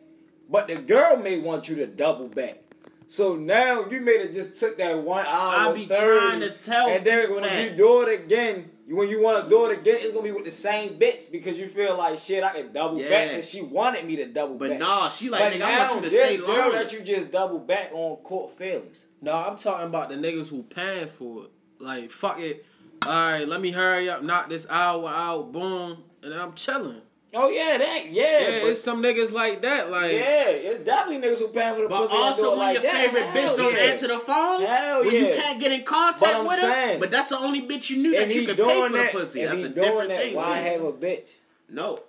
[0.48, 2.60] but the girl may want you to double back.
[3.06, 5.70] So now you may have just took that one hour.
[5.70, 7.62] I be 30, trying to tell And then when that.
[7.70, 10.44] you do it again, when you want to do it again, it's gonna be with
[10.46, 12.42] the same bitch because you feel like shit.
[12.42, 13.08] I can double Yeah.
[13.10, 14.78] back, and she wanted me to double But back.
[14.78, 16.76] nah, she like, but nigga, now I want you to this stay girl longer.
[16.78, 19.04] that you just double back on court feelings.
[19.20, 21.50] No, I'm talking about the niggas who paying for it.
[21.78, 22.64] Like, fuck it.
[23.06, 27.02] All right, let me hurry up, knock this hour out, boom, and I'm chilling.
[27.36, 28.22] Oh yeah, that yeah.
[28.40, 29.90] Yeah, but- it's some niggas like that.
[29.90, 32.12] Like, yeah, it's definitely niggas who paying for the But pussy.
[32.12, 32.94] that do also, it when like your that.
[32.94, 33.80] favorite Hell bitch don't yeah.
[33.80, 37.00] answer the phone, Hell when you can't get in contact But I'm with her, saying-
[37.00, 39.40] but that's the only bitch you knew that you could pay doing for the pussy.
[39.42, 40.34] if That's he a different that, thing.
[40.36, 40.64] why too.
[40.70, 41.30] have a bitch?
[41.68, 42.00] No,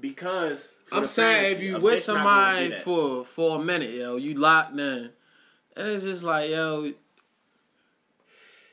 [0.00, 3.90] because I'm saying if you with bitch not gonna do somebody for for a minute,
[3.90, 5.10] yo, you locked in,
[5.76, 6.94] and it's just like, yo, you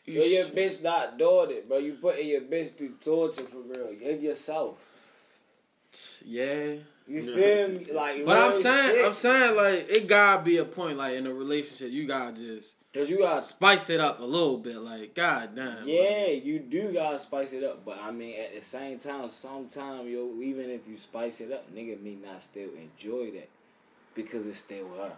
[0.05, 1.77] Yo, your sh- bitch not doing it, bro.
[1.77, 3.93] You putting your bitch through torture for real.
[3.99, 4.77] Give yourself.
[6.25, 6.75] Yeah.
[7.07, 7.35] You Yeah.
[7.35, 7.85] feel me?
[7.91, 9.05] Like, But I'm real saying, shit.
[9.05, 12.75] I'm saying, like, it gotta be a point, like, in a relationship, you gotta just
[12.93, 15.87] Cause you got, spice it up a little bit, like, god damn.
[15.87, 17.83] yeah, you do gotta spice it up.
[17.85, 21.73] But I mean, at the same time, sometimes yo, even if you spice it up,
[21.73, 23.49] nigga may not still enjoy that
[24.13, 25.13] because it's still her.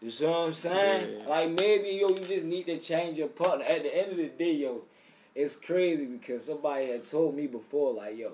[0.00, 1.18] You see what I'm saying?
[1.20, 1.28] Yeah.
[1.28, 3.64] Like maybe yo, you just need to change your partner.
[3.64, 4.82] At the end of the day, yo,
[5.34, 8.32] it's crazy because somebody had told me before, like yo,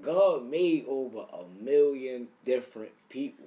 [0.00, 3.46] God made over a million different people.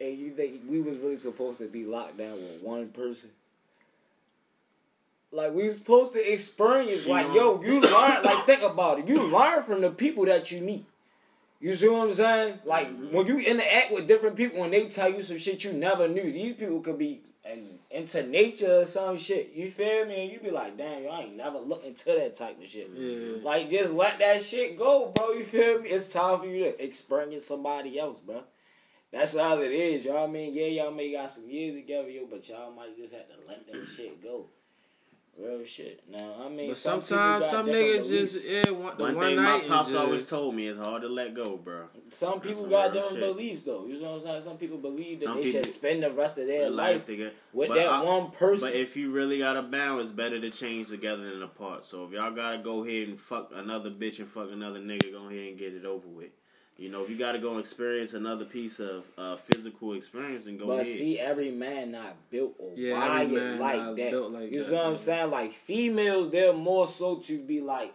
[0.00, 3.30] And you think we was really supposed to be locked down with one person?
[5.32, 8.22] Like we was supposed to experience, She like yo, you learn.
[8.22, 10.86] Like think about it, you learn from the people that you meet.
[11.60, 12.58] You see what I'm saying?
[12.64, 13.14] Like mm-hmm.
[13.14, 16.22] when you interact with different people and they tell you some shit you never knew.
[16.22, 17.20] These people could be
[17.52, 19.52] in, into nature or some shit.
[19.54, 20.22] You feel me?
[20.22, 22.90] And you be like, damn, yo, I ain't never looked into that type of shit.
[22.94, 23.38] Yeah.
[23.42, 25.32] Like just let that shit go, bro.
[25.32, 25.90] You feel me?
[25.90, 28.42] It's time for you to experience somebody else, bro.
[29.12, 30.28] That's all it is, y'all.
[30.28, 33.26] I mean, yeah, y'all may got some years together, yo, but y'all might just have
[33.26, 34.46] to let that shit go.
[35.38, 36.02] Real shit.
[36.10, 38.32] Now, I mean, But some sometimes some niggas beliefs.
[38.32, 41.00] just yeah want the One, one, thing my pops and always told me is hard
[41.00, 41.84] to let go, bro.
[42.10, 43.36] Some people some got real different shit.
[43.36, 43.86] beliefs, though.
[43.86, 44.42] You know what I'm saying?
[44.44, 47.06] Some people believe that Some they should spend the rest of their Their life life
[47.06, 47.32] together.
[47.54, 48.68] with But that I- one person.
[48.68, 51.86] But if you really got a balance, it's better to change together than apart.
[51.86, 55.26] So if y'all gotta go ahead and fuck another bitch and fuck another nigga, go
[55.28, 56.30] ahead and get it over with.
[56.80, 60.66] You know, if you gotta go experience another piece of uh, physical experience, and go
[60.68, 60.86] But ahead.
[60.96, 64.30] see, every man not built or Yeah, wired like that.
[64.32, 65.30] like you that, see what I'm saying?
[65.30, 67.92] Like females, they're more so to be like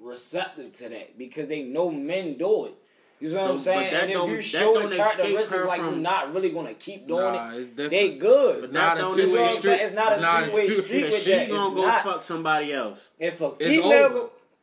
[0.00, 2.74] receptive to that because they know men do it.
[3.20, 3.84] You see what I'm saying?
[3.84, 6.74] but that And if you show don't the characteristics her like you're not really gonna
[6.74, 8.64] keep doing Nah, it, they good.
[8.64, 9.80] It's But not that a don't two way street.
[9.80, 12.02] It's not a two-way street two-way with she gonna It's go not.
[12.02, 12.98] fuck somebody else.
[13.20, 13.52] If a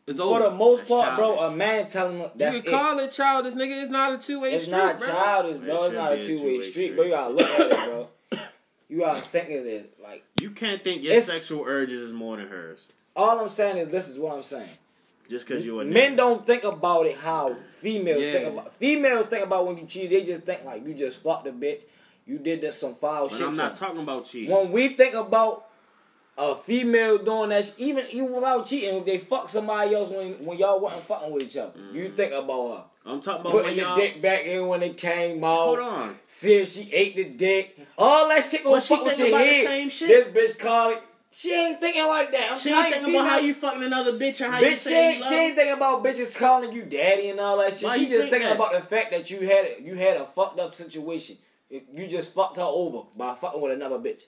[0.08, 0.44] It's female, over.
[0.46, 3.12] For the most That's part, bro, a man telling him you that's can call it
[3.12, 3.82] childish, nigga.
[3.82, 5.08] It's not a two way It's street, not bro.
[5.08, 5.84] childish, It bro.
[5.86, 6.96] It's not a two way street, street.
[6.96, 7.04] bro.
[7.06, 8.08] You gotta look at it, bro.
[8.90, 12.48] You gotta think of it like You can't think your sexual urges is more than
[12.48, 14.70] hers all I'm saying is this is what I'm saying.
[15.30, 18.32] just because you're a Men don't think about it how females Yeah.
[18.34, 18.74] think about.
[18.76, 20.10] Females think about when you cheat.
[20.10, 21.82] They just think like you just fucked a bitch.
[22.26, 23.48] You did this some foul But shit.
[23.48, 24.50] I'm not talking about cheating.
[24.56, 25.68] when we think about
[26.42, 30.58] a female doing that, even even without cheating, if they fuck somebody else when when
[30.58, 32.16] y'all wasn't fucking with each other, you Mm.
[32.16, 32.84] think about her.
[33.06, 35.64] I'm talking about when putting the dick back in when it came out.
[35.66, 36.20] Hold on.
[36.28, 37.78] See if she ate the dick.
[37.98, 39.66] All that shit gonna fuck with your head.
[39.66, 40.34] same shit.
[40.34, 41.04] This bitch called it.
[41.34, 42.52] She ain't thinking like that.
[42.52, 44.86] I'm She ain't you, thinking about how you fucking another bitch or how you Bitch,
[44.88, 47.84] she ain't, you she ain't thinking about bitches calling you daddy and all that shit.
[47.86, 48.56] Why she you just think thinking that?
[48.58, 51.38] about the fact that you had you had a fucked up situation.
[51.70, 54.24] You just fucked her over by fucking with another bitch.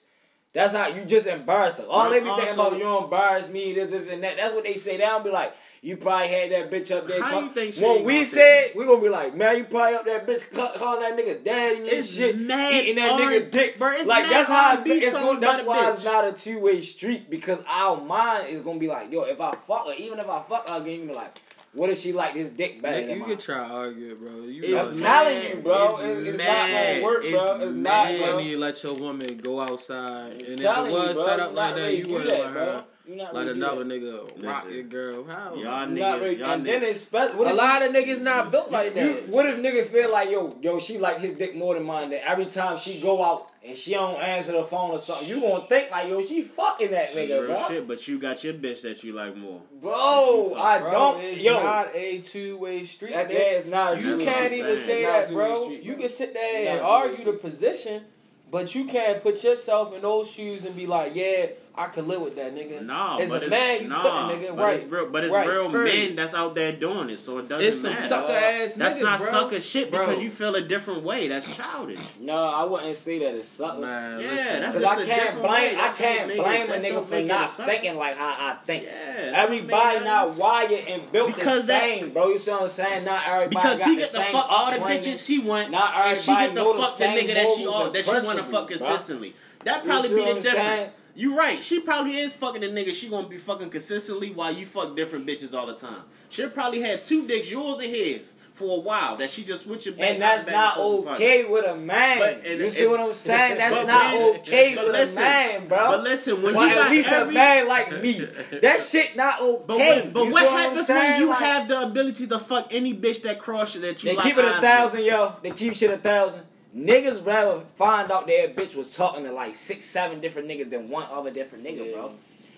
[0.54, 1.84] That's how you just embarrassed her.
[1.84, 4.36] All they be thinking about you embarrass me, this, this, and that.
[4.36, 4.92] That's what they say.
[4.96, 5.52] They don't be like,
[5.82, 7.20] you probably had that bitch up there.
[7.20, 10.04] How you think when we gonna said, we gonna be like, man, you probably up
[10.06, 13.78] that bitch call- calling that nigga daddy and It's shit, mad eating that nigga dick.
[13.78, 16.60] Bro, it's like that's how R&B it's going, by that's why it's not a two
[16.60, 20.20] way street because our mind is gonna be like, yo, if I fuck her, even
[20.20, 21.36] if I fuck her again, you be like,
[21.74, 23.28] what if she like this dick better Nigga, than you mine?
[23.30, 24.42] can try to argue it, bro.
[24.44, 25.96] You It's I'm telling you, bro.
[25.98, 27.54] It's It's, not gonna work, bro.
[27.56, 28.26] It's It's not, You bro.
[28.28, 31.54] wouldn't even let your woman go outside, and if it telling you, was set up
[31.54, 32.82] like that, you wouldn't let her You
[33.18, 33.88] let ready another that.
[34.02, 34.72] nigga rock Listen.
[34.74, 35.24] your girl.
[35.24, 35.54] How?
[35.54, 35.88] Y'all You not
[36.18, 36.84] niggas, ready- y'all and then niggas.
[36.86, 37.36] it's special.
[37.38, 39.28] What A lot she- of niggas not built like You, that.
[39.28, 42.10] what if niggas feel like yo, yo, she like his dick more than mine?
[42.10, 45.40] That every time she go out and she don't answer the phone or something, you
[45.40, 47.68] gonna think like yo, she fucking that nigga, Real bro.
[47.68, 49.60] shit, but you got your bitch that you like more.
[49.80, 51.20] Bro, I Bro, don't.
[51.20, 53.12] it's yo, not a two way street.
[53.12, 53.64] that nigga.
[53.64, 53.98] yeah, not.
[53.98, 54.86] a You can't even saying.
[54.86, 55.64] say that, a two-way bro.
[55.64, 56.00] street, You bro.
[56.00, 58.02] can sit there and Not a argue the position,
[58.50, 61.46] but you can't put yourself in those shoes and be like, yeah,
[61.76, 62.84] I could live with that nigga.
[62.86, 64.54] Nah, as but a it's, man, you nah, couldn't, nigga.
[64.54, 64.76] But right?
[64.80, 66.06] it's real, but it's right, real period.
[66.10, 68.06] men that's out there doing it, so it doesn't It's some matter.
[68.06, 69.30] sucker ass That's niggas, not bro.
[69.30, 70.06] sucker shit Bro.
[70.06, 71.26] because you feel a different way.
[71.26, 71.98] That's childish.
[72.20, 73.80] No, I wouldn't say that it's something.
[73.80, 75.80] Man, Yeah, listen, that's just I a can't different blame way.
[75.80, 78.84] I can't blame it- a nigga for not thinking like how I think.
[78.84, 82.28] Yeah, Everybody don't it- wired and built Because the that- same, bro.
[82.28, 83.04] You see what I'm saying?
[83.04, 85.02] Not everybody Because got he the get to same fuck all the upbringing.
[85.02, 87.34] bitches she want, Not and she everybody get to know the fuck the same nigga
[87.34, 89.34] that she morals all and that she want to fuck consistently.
[89.64, 90.92] That probably be the difference.
[91.14, 91.62] You right.
[91.62, 92.92] She probably is fucking the nigga.
[92.92, 96.02] She gonna be fucking consistently while you fuck different bitches all the time.
[96.30, 99.16] She probably had two dicks, yours and his, for a while.
[99.18, 100.10] That she just switching back.
[100.10, 102.18] And that's back not and forth and okay with a man.
[102.18, 103.58] But- and you see what I'm saying?
[103.58, 105.78] That's not when- okay but with listen, a man, bro.
[105.78, 108.28] But listen, when Well, you at least every, a man like me,
[108.62, 109.62] that shit not okay.
[109.68, 113.22] But, when, but what happens when you Like, have the ability to fuck any bitch
[113.22, 114.60] that cross you that you They like keep it a with?
[114.60, 115.36] thousand, yo.
[115.42, 116.42] They keep shit a thousand.
[116.76, 120.88] Niggas rather find out their bitch was talking to like six, seven different niggas than
[120.88, 121.92] one other different nigga, Yeah.
[121.92, 122.12] bro.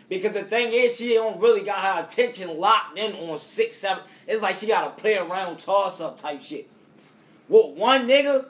[0.08, 4.04] Because the thing is, she don't really got her attention locked in on six, seven.
[4.26, 6.68] It's like she got to play around, toss up type shit.
[7.48, 8.46] With one nigga,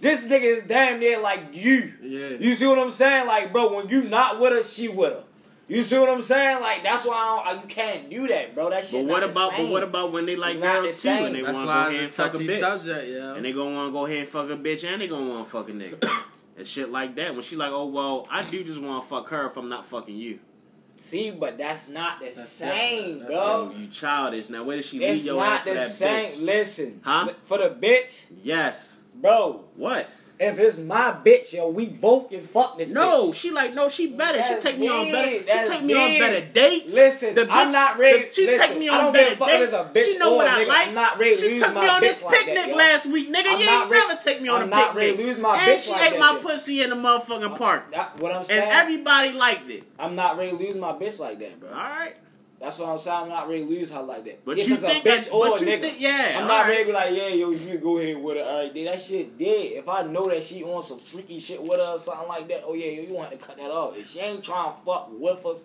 [0.00, 1.92] this nigga is damn near like you.
[2.00, 2.28] Yeah.
[2.28, 3.26] You see what I'm saying?
[3.26, 5.24] Like, bro, when you not with her, she with her.
[5.70, 6.60] You see what I'm saying?
[6.60, 8.70] Like, that's why I don't, uh, you can't do that, bro.
[8.70, 9.06] That shit.
[9.06, 11.08] But what not the about but what about when they like It's not girls too
[11.10, 13.34] and they want to go ahead and fuck a bitch subject, yeah.
[13.36, 15.44] and they gonna want to go ahead and fuck a bitch and they gonna want
[15.46, 16.24] to fuck a nigga
[16.58, 17.34] and shit like that.
[17.34, 19.86] When she like, oh well, I do just want to fuck her if I'm not
[19.86, 20.40] fucking you.
[20.96, 23.28] See, but that's not the That's same, different.
[23.30, 23.72] bro.
[23.76, 24.50] You childish.
[24.50, 26.28] Now where did she leave It's your ass for the that same.
[26.30, 26.42] bitch?
[26.42, 27.32] Listen, Huh?
[27.44, 28.98] for the bitch, Yes.
[29.14, 29.64] bro.
[29.76, 30.08] What?
[30.42, 32.88] If it's my bitch, yo, we both can fuck this.
[32.88, 33.34] No, bitch.
[33.34, 34.42] she like no, she better.
[34.42, 35.30] She That's take me on better.
[35.30, 36.94] She That's take me on better dates.
[36.94, 38.24] Listen, The I'm not ready.
[38.24, 39.72] the- she listen, take me on better dates.
[39.74, 40.68] a bitch she know what I nigga.
[40.68, 40.88] like.
[40.88, 42.74] I'm not ready to she lose took my me on bitch this like picnic that,
[42.76, 43.46] last week, nigga.
[43.52, 44.96] I'm you ain't ready- never take me on I'm a not picnic.
[45.18, 46.38] ready lose my and bitch she like ate that, my yo.
[46.38, 48.62] pussy in the motherfucking park, That- what I'm saying.
[48.62, 49.82] and everybody liked it.
[49.98, 51.68] I'm not ready to lose my bitch like that, bro.
[51.68, 52.14] All right,
[52.60, 53.22] That's what I'm saying.
[53.22, 54.44] I'm not ready to lose her like that.
[54.44, 56.66] but if you it's think a bitch that, or a nigga, think, yeah, I'm not
[56.66, 56.68] right.
[56.68, 58.46] ready to be like, yeah, yo, you go ahead with it.
[58.46, 59.46] All right, dude, that shit dead.
[59.48, 62.62] If I know that she on some freaky shit with her or something like that,
[62.66, 63.96] oh yeah, yo, you want to cut that off.
[63.96, 65.64] If she ain't trying to fuck with us,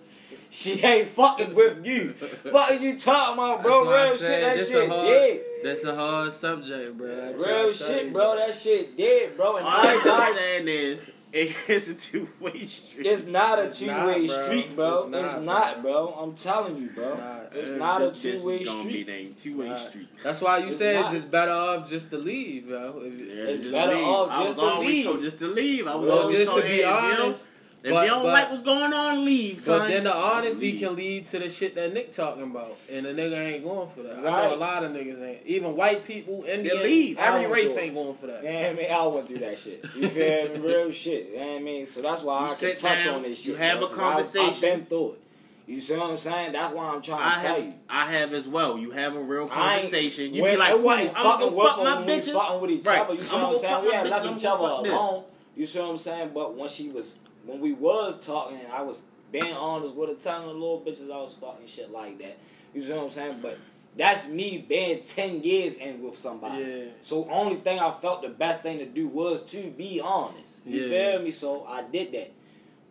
[0.50, 2.14] she ain't fucking with you.
[2.52, 3.90] Fuck you talking about, bro?
[3.90, 5.42] That's Real said shit, that shit hard, dead.
[5.64, 7.08] That's a hard subject, bro.
[7.10, 8.36] I Real shit, bro.
[8.38, 9.58] That shit dead, bro.
[9.58, 13.06] And All I'm saying is, it's a two way street.
[13.06, 15.10] it's not a two way street, bro.
[15.12, 16.08] It's It's not, not, bro.
[16.18, 17.04] I'm telling you, bro.
[17.12, 17.52] It's not.
[17.54, 19.06] It's Uh, not a two way is gonna street.
[19.06, 20.08] Be named two way street.
[20.24, 21.06] That's why you It's said not.
[21.06, 23.02] it's just better off just to leave, bro.
[23.04, 24.04] If, Yeah, It's just better leave.
[24.06, 25.06] off I just was to always leave.
[25.06, 25.88] told just to leave.
[25.88, 27.48] I was Well, Well, always just told, to hey, be you don't- honest,
[27.86, 29.78] If But- you don't but- like what's going on, leave, son.
[29.80, 30.80] but then the honesty Leave.
[30.80, 34.02] can lead to the shit that Nick talking about, and the nigga ain't going for
[34.02, 34.14] that.
[34.18, 34.50] I Right.
[34.50, 35.46] know a lot of niggas ain't.
[35.46, 37.20] Even white people, Indian, leave.
[37.20, 38.44] every race do ain't going for that.
[38.44, 38.92] You I mean?
[38.92, 39.86] I went through that shit.
[39.96, 40.60] You feel me?
[40.68, 41.30] Real shit.
[41.34, 41.86] You know what I mean?
[41.86, 43.62] So that's why You I can touch down, on this you shit.
[43.62, 44.62] have bro, a 'cause I- I've conversation.
[44.80, 45.20] been through it.
[45.68, 46.54] You see what I'm saying?
[46.54, 47.74] That's why I'm trying to I tell you.
[47.88, 48.80] I have as well.
[48.80, 50.34] You have a real conversation.
[50.34, 52.30] You be like, it cool, wasn't I'm gonna fucking go fuck my when we was
[52.30, 52.34] bitches.
[52.34, 53.00] fucking with each Right.
[53.02, 53.14] other.
[53.14, 53.74] You see I'ma what I'm saying?
[53.74, 55.24] fuck We my had left each other alone.
[55.56, 56.32] You see what I'm saying?
[56.34, 57.16] But when she was,
[57.46, 61.12] when we was talking, and I was being honest with her, telling the little bitches
[61.12, 62.38] I was fucking shit like that.
[62.74, 63.40] You see what I'm saying?
[63.42, 63.58] But
[63.98, 66.64] that's me being ten years in with somebody.
[66.64, 66.86] Yeah.
[67.02, 70.60] So only thing I felt the best thing to do was to be honest.
[70.66, 71.12] You Yeah.
[71.12, 71.32] feel me?
[71.32, 72.32] So I did that.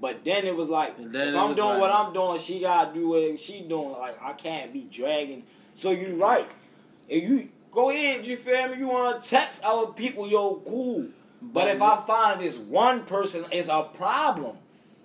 [0.00, 3.08] But then it was like, if I'm doing like- what I'm doing, she gotta do
[3.08, 3.92] what she doing.
[3.92, 5.44] Like I can't be dragging.
[5.74, 6.46] So you right.
[7.08, 8.78] If you go ahead, you feel me?
[8.78, 11.06] You want to text our people, yo, cool.
[11.52, 14.56] But if I find this one person is a problem,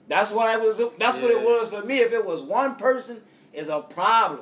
[0.08, 0.78] that's what I was.
[0.98, 2.00] That's what it was for me.
[2.00, 3.22] If it was one person,
[3.54, 4.42] it's a problem.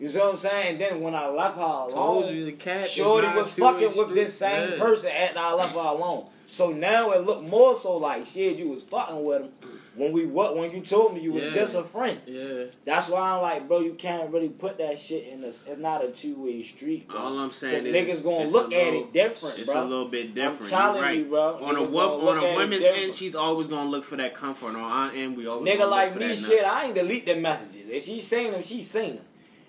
[0.00, 0.78] You see what I'm saying?
[0.78, 2.88] Then when I left her alone, Told you the cat.
[2.88, 4.78] Shorty was fucking with this same Yeah.
[4.78, 6.26] person after I left her alone.
[6.48, 8.56] So now it looked more so like shit.
[8.58, 9.50] You was fucking with him
[9.94, 11.50] when we what when you told me you was Yeah.
[11.50, 12.18] just a friend.
[12.26, 12.64] Yeah.
[12.84, 15.64] That's why I'm like, bro, you can't really put that shit in this.
[15.66, 17.08] It's not a two way street.
[17.08, 17.20] Bro.
[17.20, 19.82] All I'm saying is niggas gonna look a at it different, It's bro.
[19.82, 20.70] a little bit different.
[20.70, 21.18] telling You're right.
[21.18, 21.58] you, bro.
[21.62, 24.16] On a Niggas wo- gonna look on a woman's end, she's always gonna look for
[24.16, 24.68] that comfort.
[24.68, 26.72] On our end, we always Nigga like look for me, that shit, nut.
[26.72, 27.88] I ain't delete the messages.
[27.90, 29.24] If she seen them, she seen them.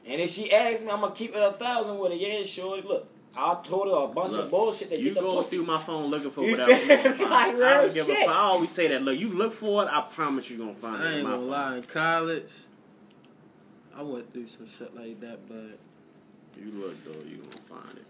[0.06, 2.18] And if she asks me, I'm gonna keep it a thousand with her.
[2.18, 2.82] Yeah, sure.
[2.82, 5.58] Look, I told her a bunch Look, of bullshit that You get the go pussy.
[5.58, 7.18] through my phone looking for You whatever you gonna me?
[7.18, 7.30] find.
[7.32, 8.28] Like I real don't give a fuck.
[8.28, 9.02] I always say that.
[9.02, 11.06] Look, you look for it, I promise you gonna find it.
[11.06, 11.50] I in ain't gonna phone.
[11.50, 11.76] lie.
[11.78, 12.54] In college,
[13.96, 15.80] I went through some shit like that, but
[16.62, 18.06] You look though, you gonna find it.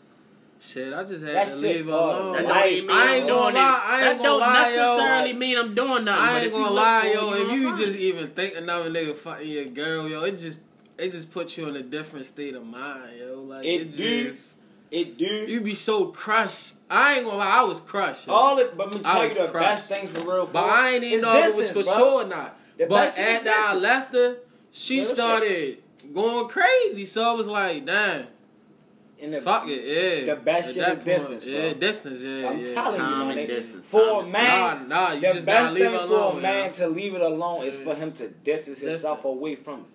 [0.60, 2.16] shit, I just had That to shit leave her hard.
[2.22, 2.34] alone.
[2.34, 3.76] That don't even mean I I'm ain't doing gonna lie.
[3.76, 3.90] it.
[3.90, 4.98] I ain't that don't lie, yo.
[4.98, 6.24] necessarily mean I'm doing nothing.
[6.24, 7.34] I but ain't if you gonna lie, yo.
[7.34, 10.58] If you just even think another nigga fucking your girl, yo, it just
[10.98, 13.42] it just puts you in a different state of mind, yo.
[13.42, 14.28] Like It it, do.
[14.30, 14.53] just
[14.94, 15.26] It do.
[15.26, 16.76] you be so crushed.
[16.90, 18.28] I ain't gonna lie, I was crushed.
[18.28, 18.34] Yo.
[18.34, 19.68] All it, but me I tell you was the crushed.
[19.68, 20.46] best thing for real.
[20.46, 21.94] But for I ain't even is know if it was for bro.
[21.98, 22.60] sure or not.
[22.78, 24.38] The but best shit is after I left her,
[24.72, 25.16] she Real shit.
[25.16, 25.78] started
[26.14, 27.06] going crazy.
[27.06, 28.28] So I was like, damn,
[29.20, 29.84] And the, fuck it,
[30.28, 30.36] yeah.
[30.36, 32.74] The best At shit that is point, distance, Yeah, distance, yeah, I'm yeah.
[32.74, 33.86] telling Time you, and distance.
[33.86, 36.42] For a man, Nah, nah, you the just best gotta leave thing her for a
[36.42, 36.72] man yeah.
[36.72, 37.84] to leave it alone is Yeah.
[37.84, 39.38] for him to distance himself Distance.
[39.38, 39.86] away from it.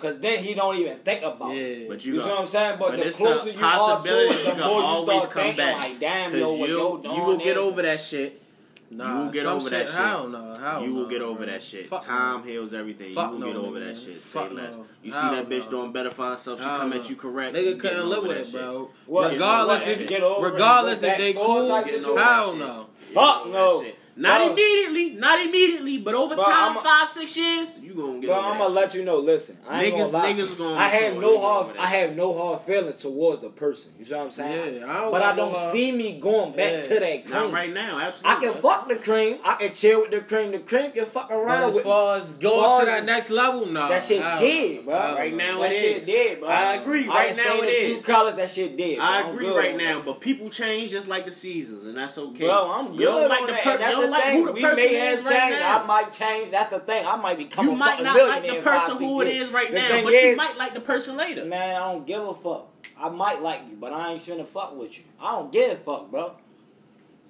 [0.00, 1.82] Cause then he don't even think about it.
[1.82, 1.88] Yeah.
[1.88, 2.76] But You, you, see what I'm saying?
[2.78, 4.86] But, but the closer the you are to possibility it, you the can more you
[4.86, 5.76] always start come thinking back.
[5.78, 8.42] like, damn, 'Cause yo, what you, yo you will get over that shit.
[8.90, 9.94] Nah, will get some over that shit.
[9.96, 11.46] Hell no, hell you will no, get over bro.
[11.52, 11.88] that shit.
[11.90, 12.46] Fuck Time no.
[12.50, 13.14] heals everything.
[13.14, 14.16] Fuck you will no, get over nigga, that shit.
[14.22, 14.72] Fuck Say less.
[14.74, 14.86] no.
[15.02, 15.70] You see that bitch no.
[15.70, 16.58] doing better for herself.
[16.58, 16.96] She Hell come no.
[17.00, 17.54] at you correct.
[17.54, 18.54] Nigga you couldn't live with it, shit.
[18.54, 18.90] bro.
[19.04, 19.32] What?
[19.32, 22.86] regardless if Get over it and regardless if they cool, type Getting hell no.
[23.06, 23.14] shit.
[23.14, 23.84] Fuck no.
[24.18, 28.40] Not immediately, not immediately, but over time, I'ma- five, six years, you gonna get over
[28.40, 29.18] I'm gonna let you know.
[29.18, 31.76] Listen, I ain't Niggas- gonna niggas gonna I have no hard.
[31.78, 33.92] I have no hard feelings towards the person.
[33.98, 34.80] You see what I'm saying?
[34.80, 36.80] Yeah, I but I don't hard- see me going back Yeah.
[36.82, 37.30] to that cream.
[37.30, 38.48] Not right now, Absolutely.
[38.48, 39.38] I can fuck the cream.
[39.44, 40.50] I can chill with the cream.
[40.50, 41.90] The cream can fuck But around as with me.
[41.90, 43.88] far as going to that next level, nah.
[43.88, 44.94] That shit dead, bro.
[45.14, 46.06] Right now that it shit is.
[46.08, 46.48] dead, bro.
[46.48, 47.06] I agree.
[47.06, 47.94] Right now it the.
[47.94, 48.34] True colors.
[48.36, 48.98] That shit dead.
[49.00, 52.46] I agree right now, but people change just like the seasons, and that's okay.
[52.46, 54.22] Bro, I'm good You don't like the that.
[54.22, 54.38] per- and that's you don't like thing.
[54.40, 55.60] who the we person may is have right changed.
[55.60, 55.82] now.
[55.82, 56.50] I might change.
[56.50, 57.06] That's the thing.
[57.06, 59.78] I might become You a might not like the person who it is right The
[59.78, 61.44] now, thing but you might like the person later.
[61.44, 62.68] Man, I don't give a fuck.
[62.98, 65.04] I might like you, but I ain't finna fuck with you.
[65.20, 66.32] I don't give a fuck, bro.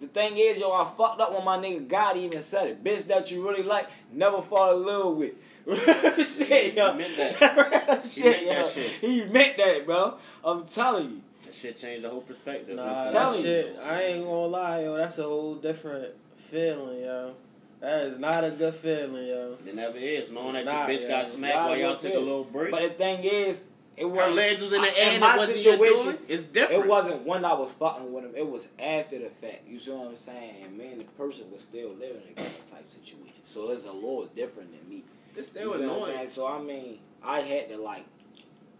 [0.00, 2.84] The thing is, yo, I fucked up when my nigga God even said it.
[2.84, 5.32] Bitch that you really like, never fall in love with.
[6.26, 6.92] shit, yo.
[6.92, 8.06] He meant that.
[8.08, 8.52] shit, He meant yo.
[8.54, 8.90] that shit.
[8.92, 10.14] He meant that, bro.
[10.44, 11.20] I'm telling you.
[11.44, 12.76] That shit changed the whole perspective.
[12.76, 14.96] Nah, that shit, I ain't gonna lie, yo.
[14.96, 16.14] That's a whole different
[16.48, 17.34] feeling, yo.
[17.80, 19.56] That is not a good feeling, yo.
[19.66, 20.32] It never is.
[20.32, 21.22] Knowing that It's not, your bitch yeah.
[21.22, 22.70] got smacked while y'all took a little break.
[22.72, 23.64] But the thing is,
[23.96, 26.18] it was Her legs was in the air my situation.
[26.28, 26.84] It's different.
[26.84, 28.32] It wasn't when I was fucking with him.
[28.36, 29.68] It was after the fact.
[29.68, 30.64] You see what I'm saying?
[30.64, 33.42] And me and the person was still living in that type situation.
[33.44, 35.04] So it's a little different than me.
[35.36, 36.28] It's You still I'm annoying.
[36.28, 38.04] So I mean, I had to like,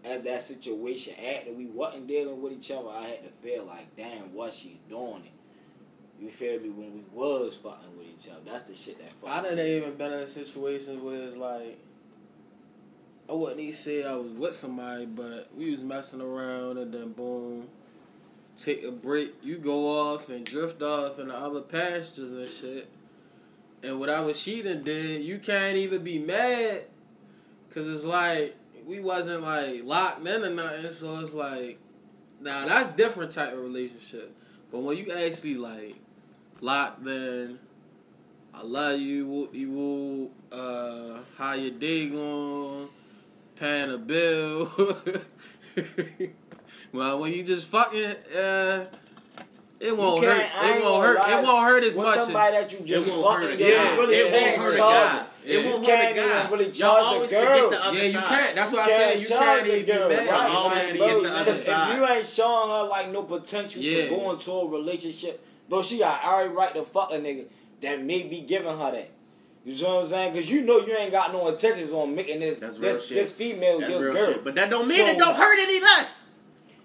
[0.05, 3.95] as that situation after we wasn't dealing with each other, I had to feel like,
[3.97, 5.31] damn, what she doing it.
[6.21, 6.69] You feel me?
[6.69, 9.13] When we was fucking with each other, that's the shit that.
[9.25, 11.79] I done even been in situations where it's like,
[13.29, 17.13] I wouldn't even say I was with somebody, but we was messing around and then
[17.13, 17.67] boom,
[18.57, 19.33] take a break.
[19.43, 22.89] You go off and drift off in the other pastures and shit.
[23.81, 26.81] And whatever she done did, you can't even be mad,
[27.73, 30.91] cause it's like we wasn't like locked in or nothing.
[30.91, 31.79] So it's like,
[32.41, 34.35] now that's different type of relationship.
[34.71, 35.95] But when you actually like
[36.61, 37.59] locked in.
[38.53, 42.89] I love you, whoop de whoop, uh, how you day going,
[43.55, 44.69] paying a bill.
[46.91, 48.85] well, when you just fucking, uh,
[49.79, 50.41] it won't hurt.
[50.41, 51.19] It won't hurt.
[51.19, 51.39] lie.
[51.39, 52.19] It won't hurt as With much.
[52.21, 55.15] somebody that you just won't hurt a with, really It won't hurt a guy.
[55.45, 55.51] it.
[55.51, 55.71] It Yeah.
[55.71, 56.39] won't You hurt can't guy.
[56.39, 57.55] even really Y'all charge always the girl.
[57.55, 58.55] forget the other Yeah, you can't.
[58.55, 60.17] That's why I You said you can't even be girl, mad.
[60.17, 60.25] right?
[60.27, 61.91] You always can't forget the other side.
[61.91, 64.03] If you ain't showing her like no potential Yeah.
[64.03, 67.45] to go into a relationship, bro, she got every right to fuck a nigga
[67.81, 69.09] that may be giving her that.
[69.65, 70.33] You see what I'm saying?
[70.33, 73.79] Because you know you ain't got no intentions on making this That's this, this female
[73.79, 74.25] That's your girl.
[74.33, 74.43] shit.
[74.43, 76.25] But that don't mean So- it don't hurt any less.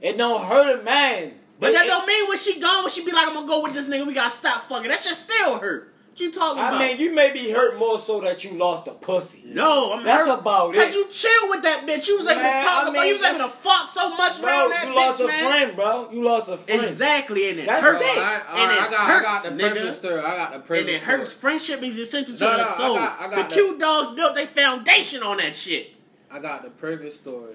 [0.01, 1.33] It don't hurt a man.
[1.59, 3.63] But that it- don't mean when she gone, when she be like, I'm gonna go
[3.63, 4.91] with this nigga, we gotta stop fucking.
[4.91, 5.94] That shit still hurt.
[6.15, 6.75] What you talking about?
[6.75, 9.43] I mean, you may be hurt more so that you lost a pussy.
[9.47, 10.39] no, I'm That's hurt.
[10.39, 10.79] about it.
[10.85, 12.07] Cause you chill with that bitch.
[12.07, 13.07] You was able Man, to talk I about.
[13.09, 15.27] You was able to that's- fuck so much Bro, around that you bitch, lost a
[15.27, 15.45] man.
[15.51, 16.11] friend, bro.
[16.13, 16.83] You lost a friend.
[16.85, 18.01] Exactly, and it That's hurts.
[18.01, 18.07] it.
[18.07, 19.73] All right, all And right, it I got, I got the nigga.
[19.75, 20.21] perfect story.
[20.21, 21.17] I got the And perfect it story.
[21.19, 21.33] hurts.
[21.35, 22.95] Friendship is essential to No, the no, I soul.
[22.95, 23.53] got- I got the that.
[23.53, 25.95] Q dogs built their foundation on that shit.
[26.31, 27.55] I got the perfect story.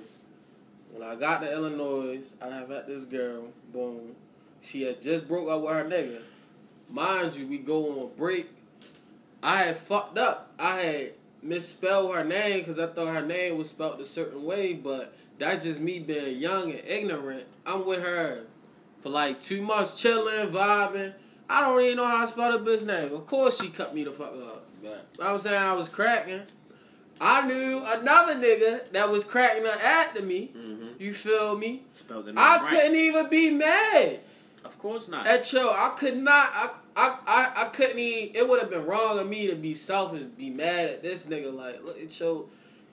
[0.92, 3.46] When I got to Illinois, I have met this girl.
[3.72, 4.16] Boom.
[4.60, 6.20] She had just broke up with her nigga.
[6.90, 8.48] Mind you, we go on break.
[9.44, 10.52] I had fucked up.
[10.60, 11.12] I had
[11.42, 15.64] misspelled her name because I thought her name was spelled a certain way, but that's
[15.64, 17.46] just me being young and ignorant.
[17.66, 18.44] I'm with her
[19.02, 21.14] for like two months, chilling, vibing.
[21.50, 23.14] I don't even know how to spell the bitch name.
[23.14, 24.66] Of course, she cut me the fuck up.
[24.84, 26.42] But I was saying I was cracking.
[27.22, 30.52] I knew another nigga that was cracking her after me.
[30.58, 30.88] Mm-hmm.
[31.00, 31.84] You feel me?
[31.96, 32.70] Spelled the name I right.
[32.70, 34.20] couldn't even be mad
[34.64, 35.28] Of course not.
[35.28, 35.70] at yo.
[35.70, 36.50] I could not.
[36.54, 36.70] I
[37.00, 38.36] I I, I couldn't even.
[38.36, 41.54] It would have been wrong of me to be selfish, be mad at this nigga.
[41.54, 42.50] Like look at yo.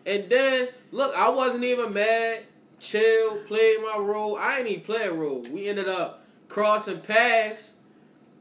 [0.07, 2.45] And then look, I wasn't even mad.
[2.79, 4.37] Chill, played my role.
[4.37, 5.43] I ain't even play a role.
[5.51, 7.75] We ended up crossing paths.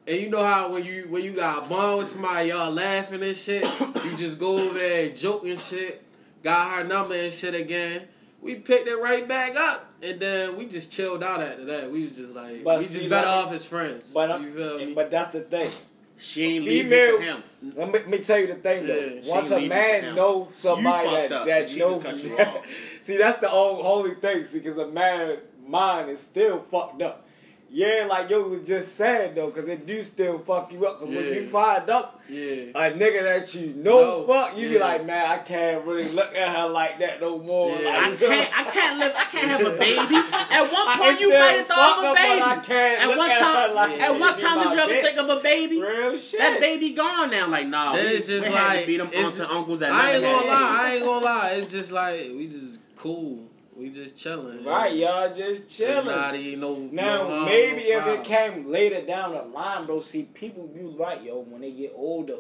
[0.08, 3.24] And you know how when you when you got a bond with somebody, y'all laughing
[3.24, 3.64] and shit,
[4.06, 6.04] you just go over there and and shit.
[6.44, 8.08] Got her number and shit again.
[8.40, 11.92] We picked it right back up, and then we just chilled out after that.
[11.92, 14.12] We was just like, But we see, just better like- off as friends.
[14.14, 14.94] But, you feel me?
[14.94, 15.72] but that's the thing.
[16.18, 17.44] she ain't leaving Female- for him.
[17.76, 18.96] Let me, let me tell you the thing though.
[19.22, 20.16] Yeah, Once a man him.
[20.16, 22.66] know somebody that fucked up, that and she know, just cut you off.
[23.02, 24.46] see that's the whole holy thing.
[24.46, 25.38] See, because a man
[25.68, 27.25] mind is still fucked up.
[27.70, 31.00] Yeah, like yo was just sad though, because it do still fuck you up.
[31.00, 32.72] Because when you fired up yeah.
[32.74, 36.34] a nigga that you know No, fuck, you be like, man, I can't really look
[36.34, 37.78] at her like that no more.
[37.78, 37.90] Yeah.
[37.90, 38.60] Like, I can't.
[38.60, 39.14] I can't live.
[39.18, 40.16] I can't have a baby.
[40.16, 42.68] At one point, you still might have thought of a her, but I baby.
[42.68, 44.94] can't At look one at her time, like at she one time, did you ever
[44.94, 45.02] bitch.
[45.04, 45.82] think of a baby?
[45.82, 46.40] Real shit.
[46.40, 47.50] That baby gone now.
[47.50, 49.52] Like nah, Then we, it's just we had like to beat them it's- aunts and
[49.52, 50.80] uncles that I ain't gonna had lie.
[50.86, 51.50] I ain't gonna lie.
[51.56, 53.50] It's just like we just cool.
[53.76, 54.64] We just chilling.
[54.64, 56.06] Right, y'all just It's chilling.
[56.06, 56.76] not even no.
[56.78, 60.02] Now no harm, maybe no if it came later down the line, bro.
[60.02, 62.38] See, people you like, yo, when they get older,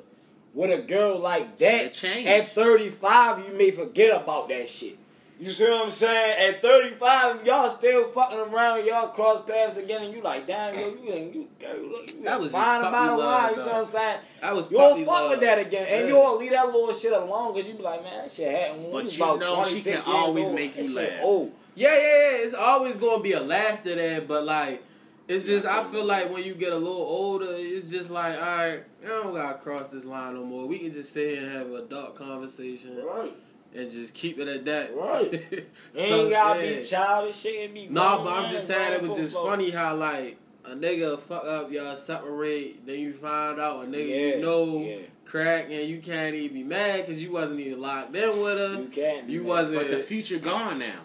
[0.53, 2.25] with a girl like that, change.
[2.27, 4.97] at thirty five, you may forget about that shit.
[5.37, 6.55] You see what I'm saying?
[6.55, 10.73] At thirty five, y'all still fucking around, y'all cross paths again, and you like, damn,
[10.73, 13.17] yo, you ain't you, girl, you look, you That was just fine puppy about a
[13.17, 13.53] love, line.
[13.55, 14.19] You see what I'm saying?
[14.41, 15.29] That was You puppy don't fuck love.
[15.31, 16.07] with that again, and Yeah.
[16.13, 18.83] you all leave that little shit alone because you be like, man, that shit happened
[18.83, 20.55] when But we you about know she 26 can years always old.
[20.55, 21.19] make you That shit laugh.
[21.23, 21.51] Old.
[21.75, 22.37] Yeah, yeah, yeah.
[22.45, 24.83] It's always gonna be a laughter there, but like,
[25.27, 28.45] it's just I feel like when you get a little older, it's just like, all
[28.45, 30.65] right, I don't gotta cross this line no more.
[30.65, 33.35] We can just sit here and have a adult conversation Right.
[33.75, 34.95] And just keep it at that.
[34.95, 35.33] Right.
[35.95, 36.77] Ain't So, gotta yeah.
[36.79, 37.73] be childish shit.
[37.73, 39.47] Be No, grown but I'm just saying it was just folk.
[39.47, 44.09] funny how like a nigga fuck up, y'all separate, then you find out a nigga
[44.09, 44.97] Yeah, you know yeah.
[45.25, 48.81] crack, and you can't even be mad because you wasn't even locked in with her.
[48.81, 49.29] You can't.
[49.29, 49.47] You man.
[49.49, 49.77] wasn't.
[49.79, 51.01] But the future gone now.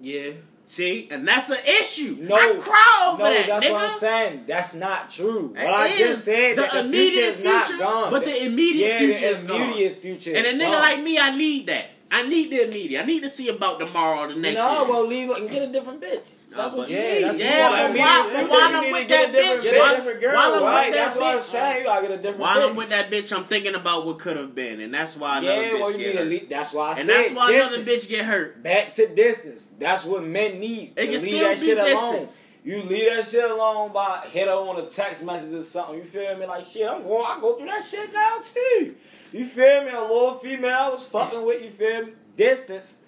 [0.00, 0.30] yeah.
[0.68, 2.16] See, and that's an issue.
[2.20, 3.72] No, I cry over no, that, that's nigga.
[3.72, 4.44] what I'm saying.
[4.48, 5.54] That's not true.
[5.56, 5.98] It What I is.
[5.98, 8.10] just said The that the future immediate is not future, gone.
[8.10, 9.62] but the immediate yeah, future the is gone.
[9.62, 10.34] immediate future.
[10.36, 10.80] And a nigga gone.
[10.82, 11.86] like me, I need that.
[12.08, 13.02] I need the immediate.
[13.02, 14.90] I need to see about tomorrow or the you next know, year.
[14.92, 16.30] well, leave it and get a different bitch.
[16.50, 17.24] That's No, what but- you Yeah, need.
[17.24, 19.58] that's Yeah, but I'm while, but You while I'm to with get a that bitch,
[19.72, 19.78] bitch.
[19.78, 20.86] while, Different girl, while I'm right?
[20.90, 21.78] with That's that what I'm bitch, saying.
[21.78, 22.70] You gotta get a different while bitch.
[22.70, 25.62] I'm with that bitch, I'm thinking about what could have been, and that's why another
[25.62, 26.28] yeah, bitch well, you get need to hurt.
[26.28, 26.48] leave.
[26.48, 28.04] That's why I and said that's why another distance.
[28.06, 28.62] bitch get hurt.
[28.62, 29.68] Back to distance.
[29.78, 30.92] That's what men need.
[30.96, 32.12] It can leave still that be shit alone.
[32.20, 32.42] distance.
[32.64, 35.98] You leave that shit alone by hit her on a text message or something.
[35.98, 36.46] You feel me?
[36.46, 37.24] Like shit, I'm going.
[37.26, 38.94] I go through that shit now too.
[39.32, 39.90] You feel me?
[39.90, 41.62] A little female I was fucking with.
[41.62, 42.12] You feel me?
[42.36, 43.00] Distance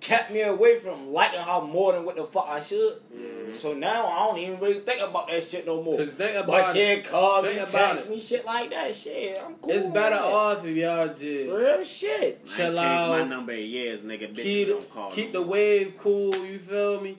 [0.00, 2.98] kept me away from liking her more than what the fuck I should.
[3.14, 3.54] Mm-hmm.
[3.54, 5.96] So now I don't even really think about that shit no more.
[5.96, 6.78] Cause think But about it.
[6.78, 8.10] shit, call me, Think about text it.
[8.10, 8.94] me, shit like that.
[8.94, 9.70] Shit, I'm cool.
[9.72, 10.24] It's better that.
[10.24, 12.42] off if y'all just Real shit.
[12.44, 14.34] I Chill ain't changed my number in years, nigga.
[14.34, 15.52] Bitches keep don't call keep no the more.
[15.54, 16.36] wave cool.
[16.46, 17.18] You feel me?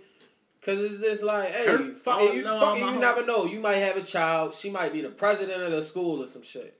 [0.61, 1.97] Cause it's just like, hey, Hurt.
[1.97, 3.45] fuck Oh, you, no, fuck I'm it, a you never know.
[3.45, 4.53] You might have a child.
[4.53, 6.77] She might be the president of the school or some shit.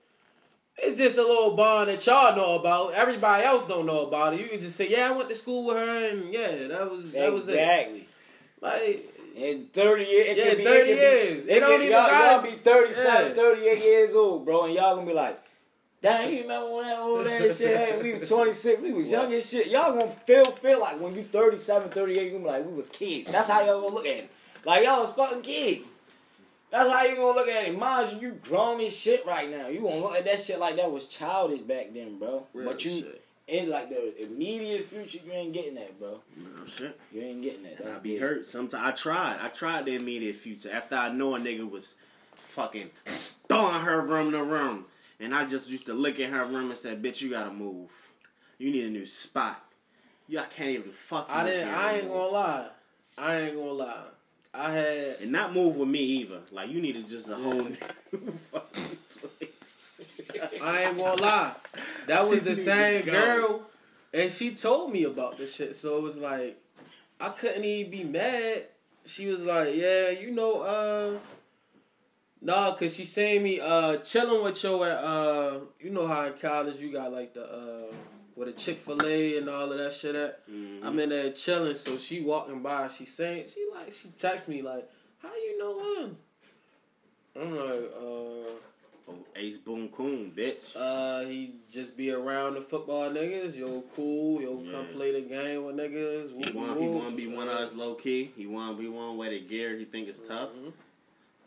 [0.78, 2.94] It's just a little bond that y'all know about.
[2.94, 4.42] Everybody else don't know about it.
[4.42, 7.12] You can just say, yeah, I went to school with her, and yeah, that was
[7.12, 7.54] that was it.
[7.54, 8.08] Exactly.
[8.62, 11.46] Like, In 30 years, it Yeah, could be, 30 it years.
[11.46, 13.34] Be, It don't could- even y'all, gotta- y'all be 37, Yeah.
[13.36, 15.40] 38 years old, bro, and y'all gonna be like,
[16.02, 18.04] Damn, you remember when that old ass shit happened?
[18.04, 19.68] We was 26, we was young as shit.
[19.68, 22.90] Y'all gonna feel feel like when you 37, 38, you gonna be like, we was
[22.90, 23.32] kids.
[23.32, 24.30] That's how y'all gonna look at it.
[24.66, 25.88] Like y'all was fucking kids.
[26.76, 27.78] That's how you gonna look at it.
[27.80, 29.70] Mind you, you grown as shit right now.
[29.70, 32.46] You gonna look at that shit like that was childish back then, bro.
[32.54, 33.24] Real but you shit.
[33.48, 36.20] in like the immediate future, you ain't getting that, bro.
[36.36, 37.00] No shit.
[37.14, 37.80] You ain't getting that.
[37.80, 38.22] And I That's be dead.
[38.22, 38.50] hurt.
[38.50, 39.38] Sometimes I tried.
[39.42, 41.94] I tried the immediate future after I know a nigga was
[42.36, 42.90] fucking
[43.48, 44.84] throwing her room to room,
[45.22, 47.90] and I just used to look at her room and said, "Bitch, you gotta move.
[48.58, 49.64] You need a new spot.
[50.28, 51.74] You I can't even fuck." I didn't.
[51.74, 52.68] I ain't anymore." gonna lie.
[53.18, 54.04] I ain't gonna lie.
[54.56, 55.22] I had.
[55.22, 56.40] And not move with me either.
[56.52, 57.78] Like you needed just a whole new
[58.52, 60.62] fucking place.
[60.62, 61.54] I ain't gonna lie.
[62.08, 63.64] That was the same girl,
[64.14, 65.76] and she told me about this shit.
[65.76, 66.58] So it was like,
[67.20, 68.64] I couldn't even be mad.
[69.06, 71.20] She was like, "Yeah, you know, uh,
[72.42, 76.34] nah, cause she seen me uh chilling with yo at uh, you know how in
[76.34, 77.94] college you got like the uh,
[78.36, 80.48] with a Chick Fil A and all of that shit at.
[80.50, 80.84] Mhm.
[80.84, 82.88] I'm in there chilling, so she walking by.
[82.88, 86.18] She saying, she like, she text me like, "How you know him?"
[87.36, 88.52] I'm like, uh.
[89.08, 90.76] Oh, Ace Boom Coon, bitch.
[90.76, 93.56] Uh, he just be around the football niggas.
[93.56, 94.42] Yo, cool.
[94.42, 96.30] Yo, come play the game with niggas.
[96.30, 98.32] He Whoop, want he want to be one of us low key.
[98.36, 99.78] He want to be one wear the gear.
[99.78, 100.50] He think it's tough.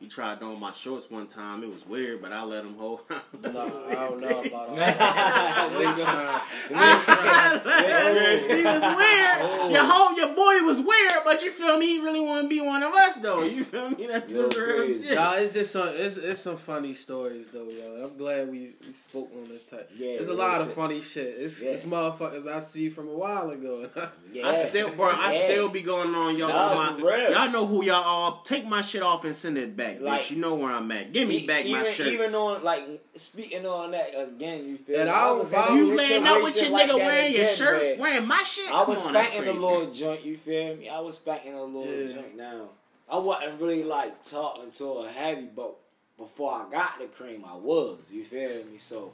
[0.01, 1.64] He tried on my shorts one time.
[1.64, 3.01] It was weird, but I let him hold.
[3.11, 4.76] Nah, I don't know about all Nigga.
[4.76, 6.42] that.
[6.68, 9.38] They trying- he was weird.
[9.40, 9.68] Oh.
[9.70, 11.86] Your home, your boy was weird, but you feel me?
[11.86, 13.42] He really want to be one of us, though.
[13.42, 14.07] You feel me?
[14.07, 15.07] That's Yo, just real crazy.
[15.09, 15.14] shit.
[15.16, 18.05] Nah, it's just some it's it's some funny stories though, yo.
[18.05, 19.90] I'm glad we, we spoke on this type.
[19.96, 21.34] Yeah, it's a real lot of funny shit.
[21.38, 21.70] It's Yeah.
[21.70, 23.88] it's motherfuckers I see from a while ago.
[24.32, 24.49] Yeah.
[24.49, 25.09] I still, bro.
[25.11, 25.44] I Yeah.
[25.44, 26.49] still be going on y'all.
[26.49, 28.40] Nah, on my, y'all know who y'all are.
[28.44, 30.30] Take my shit off and send it back, Like- bitch.
[30.30, 31.12] You know where I'm at.
[31.12, 32.07] Give me E- back even, my shirt.
[32.09, 32.84] Even on like
[33.16, 35.14] speaking on that again, you feel And me?
[35.14, 36.97] I was was- in I a was- you laying out with your like nigga that
[36.99, 38.70] wearing your shirt, where wearing my shit.
[38.72, 39.59] I was Come on, spanking the crazy.
[39.59, 40.89] little joint, you feel me?
[40.89, 42.12] I was spanking a little Yeah.
[42.14, 42.68] joint now.
[43.11, 45.74] I wasn't really like talking to a heavy, but
[46.18, 48.78] before I got the cream, I was, you feel me?
[48.78, 49.12] So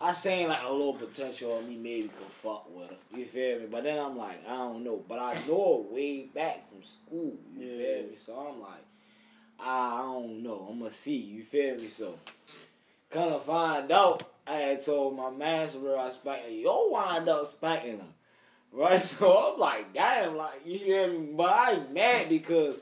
[0.00, 3.60] I seen like a little potential of me maybe could fuck with her, you feel
[3.60, 3.66] me?
[3.70, 5.02] But then I'm like, I don't know.
[5.08, 7.76] But I know her way back from school, you Yeah.
[8.00, 8.16] feel me?
[8.16, 8.82] So I'm like,
[9.62, 10.68] I don't know.
[10.70, 11.88] I'm gonna see, you feel me?
[11.88, 12.18] So
[13.10, 14.28] kind of find out.
[14.46, 16.50] I had told my master where I spanked her.
[16.50, 18.04] Yo, wind up spanking her.
[18.72, 19.02] Right?
[19.18, 21.28] So I'm like, damn, like, you hear me?
[21.36, 22.80] But I ain't mad because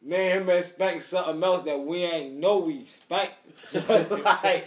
[0.00, 3.34] Man, him had spanked something else that we ain't know we spanked.
[3.66, 4.66] So like,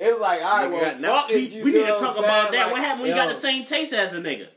[0.00, 1.64] it's like, all right, well, fuck it.
[1.64, 2.64] We need to talk about that.
[2.64, 4.48] Like, what happened when you got the same taste as a nigga?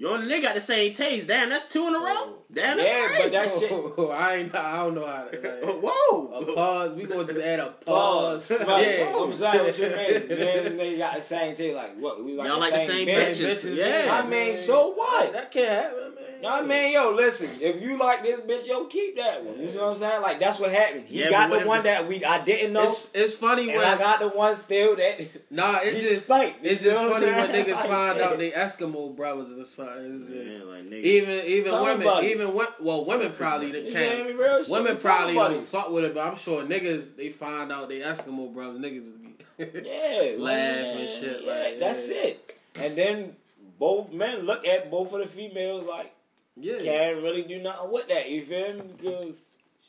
[0.00, 1.26] You and the nigga got the same taste.
[1.26, 2.04] Damn, that's two in a row.
[2.16, 2.38] Oh.
[2.52, 3.22] Damn, that's Yeah, crazy.
[3.24, 3.98] but that shit.
[4.10, 6.26] I ain't I don't know how to like, Whoa.
[6.28, 6.92] a pause.
[6.94, 8.46] We gonna just add a pause.
[8.48, 8.60] Pause.
[8.60, 9.12] yeah.
[9.16, 10.28] I'm saying what you mean.
[10.38, 11.74] Me and they got the same thing.
[11.74, 12.24] Like, what?
[12.24, 13.32] We like Y'all the like the same, same bitch.
[13.40, 13.70] bitches.
[13.72, 14.22] bitches, Yeah.
[14.24, 15.32] I mean, so what?
[15.32, 16.24] That can't happen, man.
[16.40, 17.48] No, I mean, yo, listen.
[17.60, 19.58] If you like this bitch, yo, keep that one.
[19.60, 20.22] You know what I'm saying?
[20.22, 21.04] Like that's what happened.
[21.06, 23.84] He Yeah, got the one that we I didn't know, It's it's funny and when
[23.86, 25.20] I got the one still that
[25.50, 25.78] nah.
[25.82, 26.62] It's just spanked.
[26.64, 28.38] You it's just what I'm funny when niggas Like, find out shit.
[28.38, 30.20] they Eskimo brothers or something.
[30.20, 31.02] Just, Yeah, like nigga.
[31.02, 32.30] even even Summer women, buddies.
[32.30, 34.26] even well, women probably that can't.
[34.26, 34.36] real?
[34.38, 35.68] Women Summer probably don't buddies.
[35.68, 38.80] fuck with it, but I'm sure niggas they find out they Eskimo brothers.
[38.80, 39.12] Niggas
[39.58, 42.16] Yeah, laugh man, and shit, Yeah, like, that's yeah.
[42.16, 42.56] it.
[42.76, 43.36] And then
[43.78, 46.12] both men look at both of the females like
[46.60, 46.78] yeah.
[46.82, 48.28] can't really do nothing with that.
[48.28, 48.82] You feel me?
[48.96, 49.36] Because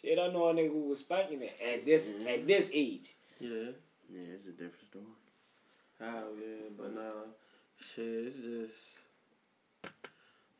[0.01, 2.27] shit, I know a nigga who was spanking it at this Mm-hmm.
[2.27, 3.15] at this age.
[3.39, 3.71] Yeah.
[4.11, 5.05] Yeah, it's a different story.
[6.01, 7.01] Oh yeah, but nah,
[7.77, 8.99] shit, it's just.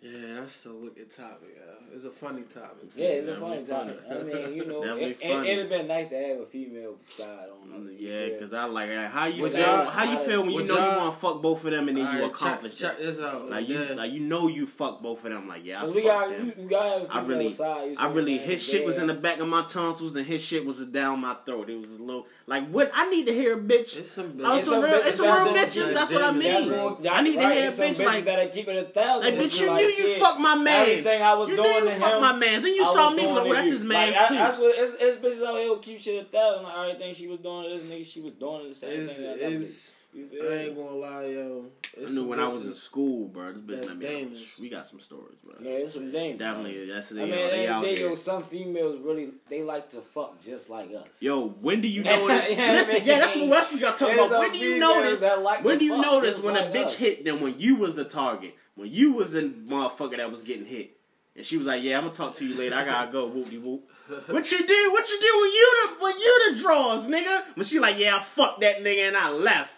[0.02, 1.58] Yeah, that's a wicked topic.
[1.58, 1.74] Yeah.
[1.94, 2.90] It's a funny topic.
[2.96, 3.98] Yeah, it's a funny topic.
[4.10, 5.50] I mean, you know, Definitely it, it, funny.
[5.50, 8.00] it'd have been nice to have a female side on it.
[8.00, 9.62] Yeah, because I like uh, how you Would feel.
[9.66, 11.98] y'all- how you feel when you know you want to fuck both of them and
[11.98, 13.06] then you accomplish check, check it.
[13.08, 13.50] this out.
[13.50, 15.50] Like you, like you know you fuck both of them.
[15.50, 16.46] Like yeah, I Cause we got them.
[16.58, 17.92] you, you gotta have a I female really- side.
[17.92, 18.78] you I really his saying?
[18.78, 21.70] shit was in the back of my tonsils and his shit was down my throat.
[21.70, 23.98] It was a little like what I need to hear, bitch.
[23.98, 25.94] it's some Oh, it's some real, it's some real bitches.
[25.94, 26.72] That's what I mean.
[27.10, 29.36] I need to hear a bitch like, that'll keep it a thousand.
[29.36, 30.82] like, bitch, you like, knew you shit, fuck my man.
[30.90, 32.62] Everything I was you doing knew to you fuck him, my man.
[32.62, 34.36] Then you I saw me, doing like, to well, that's his man Like, I- too.
[34.36, 36.64] That's what it's, it's bitches out here who keep shit a thousand.
[36.64, 39.14] Like everything she was doing to this nigga, she was doing it the same It's,
[39.16, 39.24] thing.
[39.26, 39.96] that I it's, did.
[40.12, 41.66] I You ain't gonna lie, yo.
[42.04, 43.54] I knew when I was in school, bro.
[43.54, 44.06] This bitch That's let me.
[44.08, 44.58] dangerous.
[44.60, 45.54] We got some stories, bro.
[45.62, 46.40] Yeah, it's some dangerous.
[46.40, 47.22] Definitely, that's the.
[47.22, 48.10] I they, mean, they, they, out they, here.
[48.10, 51.08] yo, some females really they like to fuck just like us.
[51.20, 52.28] Yo, when do you notice?
[52.50, 53.06] Yeah, listen, man.
[53.06, 54.40] yeah, that's what that's what we got to talk about.
[54.40, 55.22] When do you notice?
[55.22, 56.96] like When do you notice just when a bitch us.
[56.96, 57.40] hit them?
[57.42, 58.56] When you was the target?
[58.80, 60.96] When you was the motherfucker that was getting hit?
[61.36, 62.76] And she was like, "Yeah, I'm gonna talk to you later.
[62.76, 63.90] I gotta go." Whoop de whoop.
[64.28, 64.92] What you do?
[64.92, 67.44] What you do when you the when you the draws, nigga?
[67.56, 69.72] When she like, "Yeah, I fucked that nigga and I left."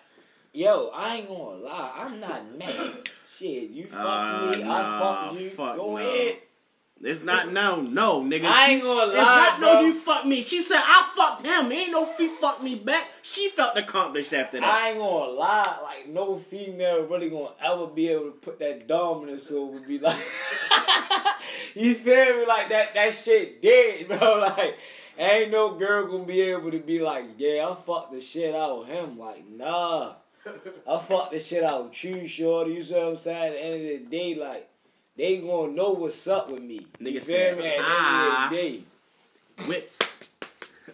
[0.54, 1.92] Yo, I ain't gonna lie.
[1.96, 3.10] I'm not mad.
[3.38, 4.64] Shit, you fuck Uh, me.
[4.64, 5.00] nah, I
[5.32, 5.50] fuck you.
[5.50, 5.98] fuck Go no.
[5.98, 6.38] ahead.
[7.04, 8.46] It's not no, no, nigga.
[8.46, 9.50] I ain't gonna lie.
[9.52, 10.44] It's not no, you fuck me.
[10.44, 11.72] She said I fucked him.
[11.72, 13.08] Ain't no he fucked me back.
[13.24, 14.66] She felt accomplished after that.
[14.66, 18.88] I ain't gonna lie, like no female really gonna ever be able to put that
[18.88, 20.20] dominance over be like
[21.76, 22.46] You feel me?
[22.46, 24.40] Like that that shit dead, bro.
[24.40, 24.76] Like
[25.18, 28.82] ain't no girl gonna be able to be like, yeah, I fucked the shit out
[28.82, 29.18] of him.
[29.18, 30.14] Like, nah.
[30.46, 32.74] I fucked the shit out of you, shorty.
[32.74, 33.44] You see what I'm saying?
[33.44, 34.70] At the end of the day, like,
[35.18, 36.88] they gonna know what's up with me.
[37.00, 37.68] You Nigga feel said, me?
[37.68, 38.44] At the ah.
[38.48, 38.84] end the day.
[39.68, 40.00] Whips.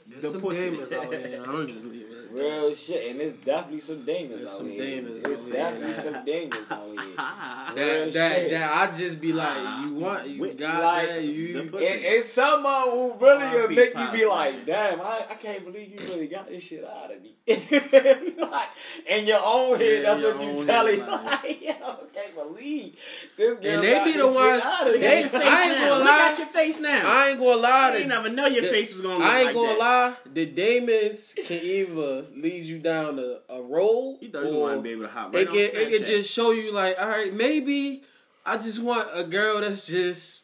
[0.10, 0.70] There's The some pussy.
[0.70, 1.44] demons out here.
[1.46, 2.14] I'm just leaving it.
[2.30, 4.84] Real shit, and there's definitely some demons There's out some here.
[5.02, 5.54] demons There's out here.
[5.54, 7.16] definitely some demons out here.
[7.18, 7.74] Ah.
[7.76, 8.52] Real That, that, shit.
[8.52, 11.70] that I just be like, you want, you got like, that, the you.
[11.72, 11.86] pussy.
[11.86, 13.62] It, it's someone who really R.I.P.
[13.62, 16.84] will make you be like, damn, I, I can't believe you really got this shit
[16.84, 17.37] out of me.
[17.48, 18.68] Like,
[19.08, 21.72] in your own head, Yeah, that's your what you own telling head, like, like- yo,
[21.72, 22.96] I can't believe
[23.38, 25.00] this girl And they got be the shit ones- out of Look me.
[25.08, 25.88] they- at your face I ain't now.
[25.90, 26.30] gonna Look lie.
[26.32, 27.02] at your face now.
[27.14, 27.70] I ain't gonna lie.
[27.72, 29.68] I The, ain't never know your the- face was gonna look I ain't like gonna
[29.70, 29.80] that.
[29.80, 30.14] lie.
[30.34, 34.76] The demons can either lead you down a, a road, You thought you or want
[34.78, 35.62] to be able to hop it right can on
[35.94, 38.04] it can just show you like, all right, maybe
[38.46, 40.44] I just want a girl that's just.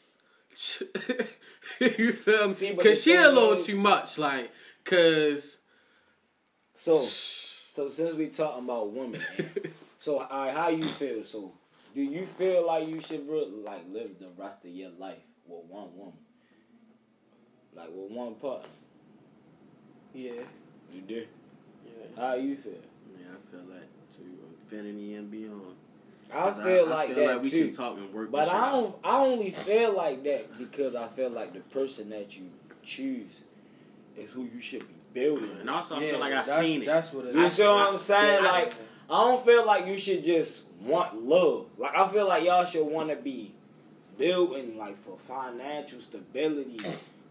[1.80, 2.54] you feel me?
[2.54, 4.52] See, but Cause the she a little too much, like,
[4.86, 5.58] cause.
[6.76, 9.22] So, so since we talking about women,
[9.98, 11.24] so all right, how you feel?
[11.24, 11.52] So,
[11.96, 15.18] do you feel like you should like live the rest of your life
[15.48, 16.14] with one woman,
[17.76, 18.68] like with one partner?
[20.14, 20.32] Yeah,
[20.94, 21.26] You do.
[21.86, 22.22] yeah.
[22.22, 22.74] How you feel?
[22.74, 24.24] Yeah, I feel that too.
[24.70, 25.76] Infinity and beyond.
[26.32, 27.66] I feel like I feel that like we too.
[27.68, 28.32] can talk and work.
[28.32, 28.96] But I don't.
[29.04, 32.50] I only feel like that because I feel like the person that you
[32.84, 33.32] choose
[34.18, 35.52] is who you should be building.
[35.60, 36.86] And also, I yeah, feel like I've seen it.
[36.86, 37.54] That's what it You is.
[37.54, 38.44] see what I'm saying?
[38.44, 38.74] Yeah, Like
[39.10, 41.68] I don't feel like you should just want love.
[41.78, 43.54] Like I feel like y'all should want to be
[44.18, 46.80] building like for financial stability,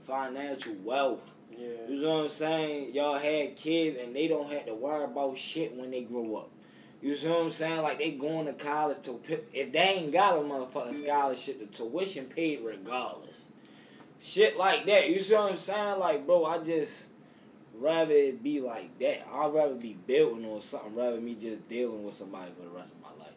[0.06, 1.20] financial wealth.
[1.50, 1.68] Yeah.
[1.88, 2.94] You know what I'm saying?
[2.94, 6.50] Y'all had kids and they don't have to worry about shit when they grow up.
[7.02, 7.82] You see what I'm saying?
[7.82, 11.66] Like they going to college to pick, if they ain't got a motherfucking scholarship, the
[11.66, 13.46] tuition paid regardless.
[14.20, 15.10] Shit like that.
[15.10, 15.98] You see what I'm saying?
[15.98, 17.04] Like, bro, I just
[17.82, 19.26] rather it be like that.
[19.32, 22.70] I'd rather be building on something rather than me just dealing with somebody for the
[22.70, 23.34] rest of my life.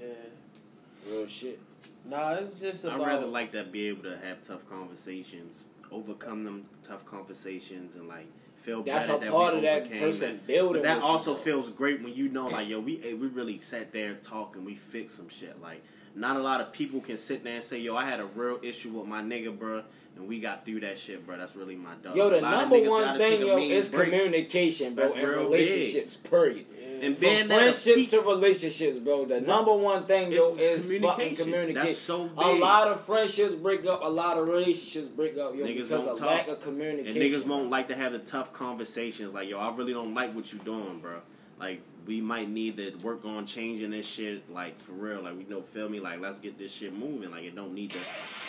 [0.00, 1.10] Yeah.
[1.10, 1.60] Real shit.
[2.04, 3.00] Nah, it's just about.
[3.00, 8.08] I'd rather like that be able to have tough conversations, overcome them tough conversations, and
[8.08, 10.82] like feel That's better a that part we of that person building.
[10.82, 13.58] But that with you, also feels great when you know, like, yo, we we really
[13.58, 15.60] sat there and talked and we fixed some shit.
[15.62, 15.82] Like,
[16.14, 18.58] not a lot of people can sit there and say, yo, I had a real
[18.62, 19.82] issue with my nigga, bro,
[20.16, 21.36] and we got through that shit, bro.
[21.36, 22.16] That's really my dog.
[22.16, 24.10] Yo, the number one thing, yo, is break.
[24.10, 26.16] communication, bro, That's and relationships.
[26.16, 26.66] Period.
[27.02, 29.26] And From friendships to relationships, bro.
[29.26, 31.74] The number one thing, yo, is fucking communication.
[31.74, 34.02] That's so A lot of friendships break up.
[34.02, 36.28] A lot of relationships break up, yo, Niggas because of talk.
[36.28, 37.20] lack of communication.
[37.20, 39.34] And niggas won't like to have the tough conversations.
[39.34, 41.20] Like, yo, I really don't like what you doing, bro.
[41.58, 44.50] Like, we might need to work on changing this shit.
[44.52, 45.22] Like, for real.
[45.22, 46.00] Like, we know, feel me?
[46.00, 47.30] Like, let's get this shit moving.
[47.30, 47.98] Like, it don't need to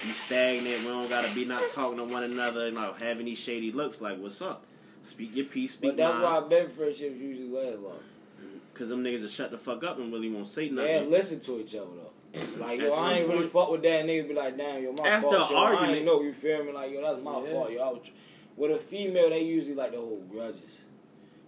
[0.04, 0.80] be stagnant.
[0.82, 4.02] We don't gotta be not talking to one another and like, having these shady looks.
[4.02, 4.64] Like, what's up?
[5.04, 5.74] Speak your piece.
[5.74, 6.50] Speak But that's why mine.
[6.50, 8.00] bad friendships usually last long.
[8.74, 11.10] Cause them niggas will shut the fuck up and really won't say They nothing.
[11.12, 12.66] listen to each other though.
[12.66, 14.04] Like yo, I some ain't really point- fuck with that.
[14.06, 14.28] nigga.
[14.28, 15.50] be like, damn, yo, my After fault.
[15.52, 16.22] Yo, I argument- ain't know.
[16.22, 16.74] You feel me?
[16.74, 17.52] Like yo, that's my Yeah.
[17.54, 17.72] fault.
[17.72, 18.02] Yo, I was,
[18.58, 20.60] with a female, they usually like to hold grudges.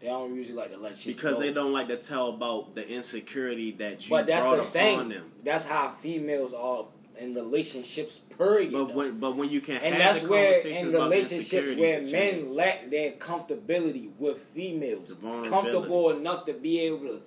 [0.02, 1.40] They don't usually like to let shit because go.
[1.42, 4.72] they don't like to tell about the insecurity that you But that's brought the upon
[4.72, 5.10] thing.
[5.10, 5.32] them.
[5.44, 6.86] That's how females are
[7.20, 8.20] in relationships.
[8.38, 8.72] Period.
[8.72, 12.90] But when but when you can and have that's where in relationships where men lack
[12.92, 15.12] their comfortability with females,
[15.50, 17.22] comfortable enough to be able to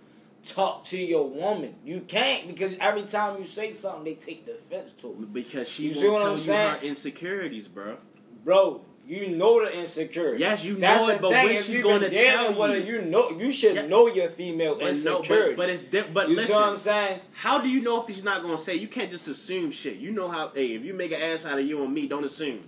[0.45, 1.75] talk to your woman.
[1.85, 5.33] You can't because every time you say something, they take defense to it.
[5.33, 6.71] Because she You see won't what tell I'm you saying?
[6.71, 7.97] her insecurities, bro.
[8.45, 10.38] Bro, you know the insecurity.
[10.40, 11.44] Yes, you That's know it, but thing.
[11.46, 12.92] when if she's gonna tell with her, you?
[12.96, 13.86] you know you should Yeah.
[13.86, 16.54] know your female But no, but, but it's di- but you listen.
[16.54, 17.20] what I'm saying?
[17.32, 18.76] How do you know if she's not gonna say?
[18.76, 19.96] You can't just assume shit.
[19.96, 20.52] You know how?
[20.54, 22.61] Hey, if you make an ass out of you and me, don't assume.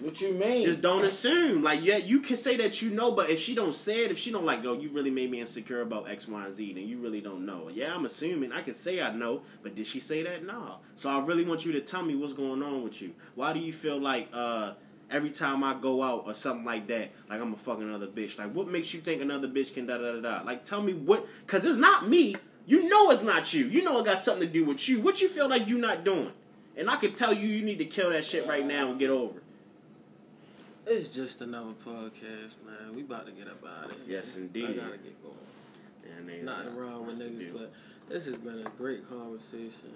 [0.00, 0.64] What you mean?
[0.64, 1.62] Just don't assume.
[1.62, 4.18] Like, yeah, you can say that you know, but if she don't say it, if
[4.18, 6.88] she don't like, go, you really made me insecure about X, Y, and Z, then
[6.88, 7.70] you really don't know.
[7.72, 8.52] Yeah, I'm assuming.
[8.52, 10.44] I can say I know, but did she say that?
[10.44, 10.76] No.
[10.96, 13.12] So I really want you to tell me what's going on with you.
[13.36, 14.72] Why do you feel like uh
[15.12, 18.38] every time I go out or something like that, like I'm a fucking another bitch?
[18.38, 20.42] Like, what makes you think another bitch can da da da da?
[20.44, 21.26] Like, tell me what?
[21.46, 22.36] Cause it's not me.
[22.66, 23.66] You know it's not you.
[23.66, 25.00] You know it got something to do with you.
[25.00, 26.32] What you feel like you not doing?
[26.76, 29.10] And I could tell you, you need to kill that shit right now and get
[29.10, 29.44] over it.
[30.86, 32.94] It's just another podcast, man.
[32.94, 34.16] We about to get up out of here.
[34.16, 34.64] Yes, indeed.
[34.64, 35.36] I gotta get going.
[36.16, 37.72] And they, nothing wrong with niggas, but
[38.08, 39.92] this has been a great conversation.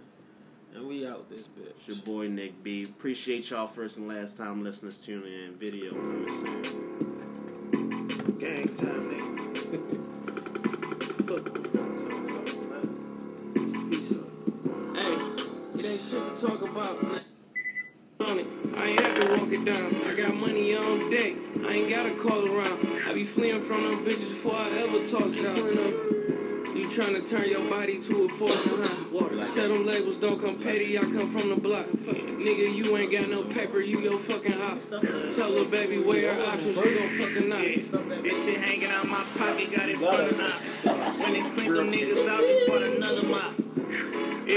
[0.77, 1.73] And we out this bitch.
[1.79, 2.83] It's your boy Nick B.
[2.83, 5.55] Appreciate y'all first and last time listeners tuning in.
[5.55, 6.27] Video coming.
[8.39, 9.33] Gang time, nigga.
[14.97, 15.17] Hey,
[15.81, 17.03] it ain't shit to talk about.
[17.03, 17.23] On.
[18.77, 20.03] I ain't have to walk it down.
[20.05, 21.33] I got money on deck.
[21.65, 23.03] I ain't gotta call around.
[23.09, 26.16] I be fleeing from them bitches before I ever toss it out.
[26.87, 29.55] You tryna turn your body to a force, huh?
[29.55, 31.87] Tell them labels don't come petty, I come from the block.
[31.87, 34.79] Nigga, you ain't got no paper, you your fucking op.
[35.35, 38.23] Tell the baby where her options, you gon' fucking knock.
[38.23, 40.61] This shit hanging out my pocket, got it running out.
[41.19, 43.55] When it clean them niggas out, they bought another mop.
[44.47, 44.55] If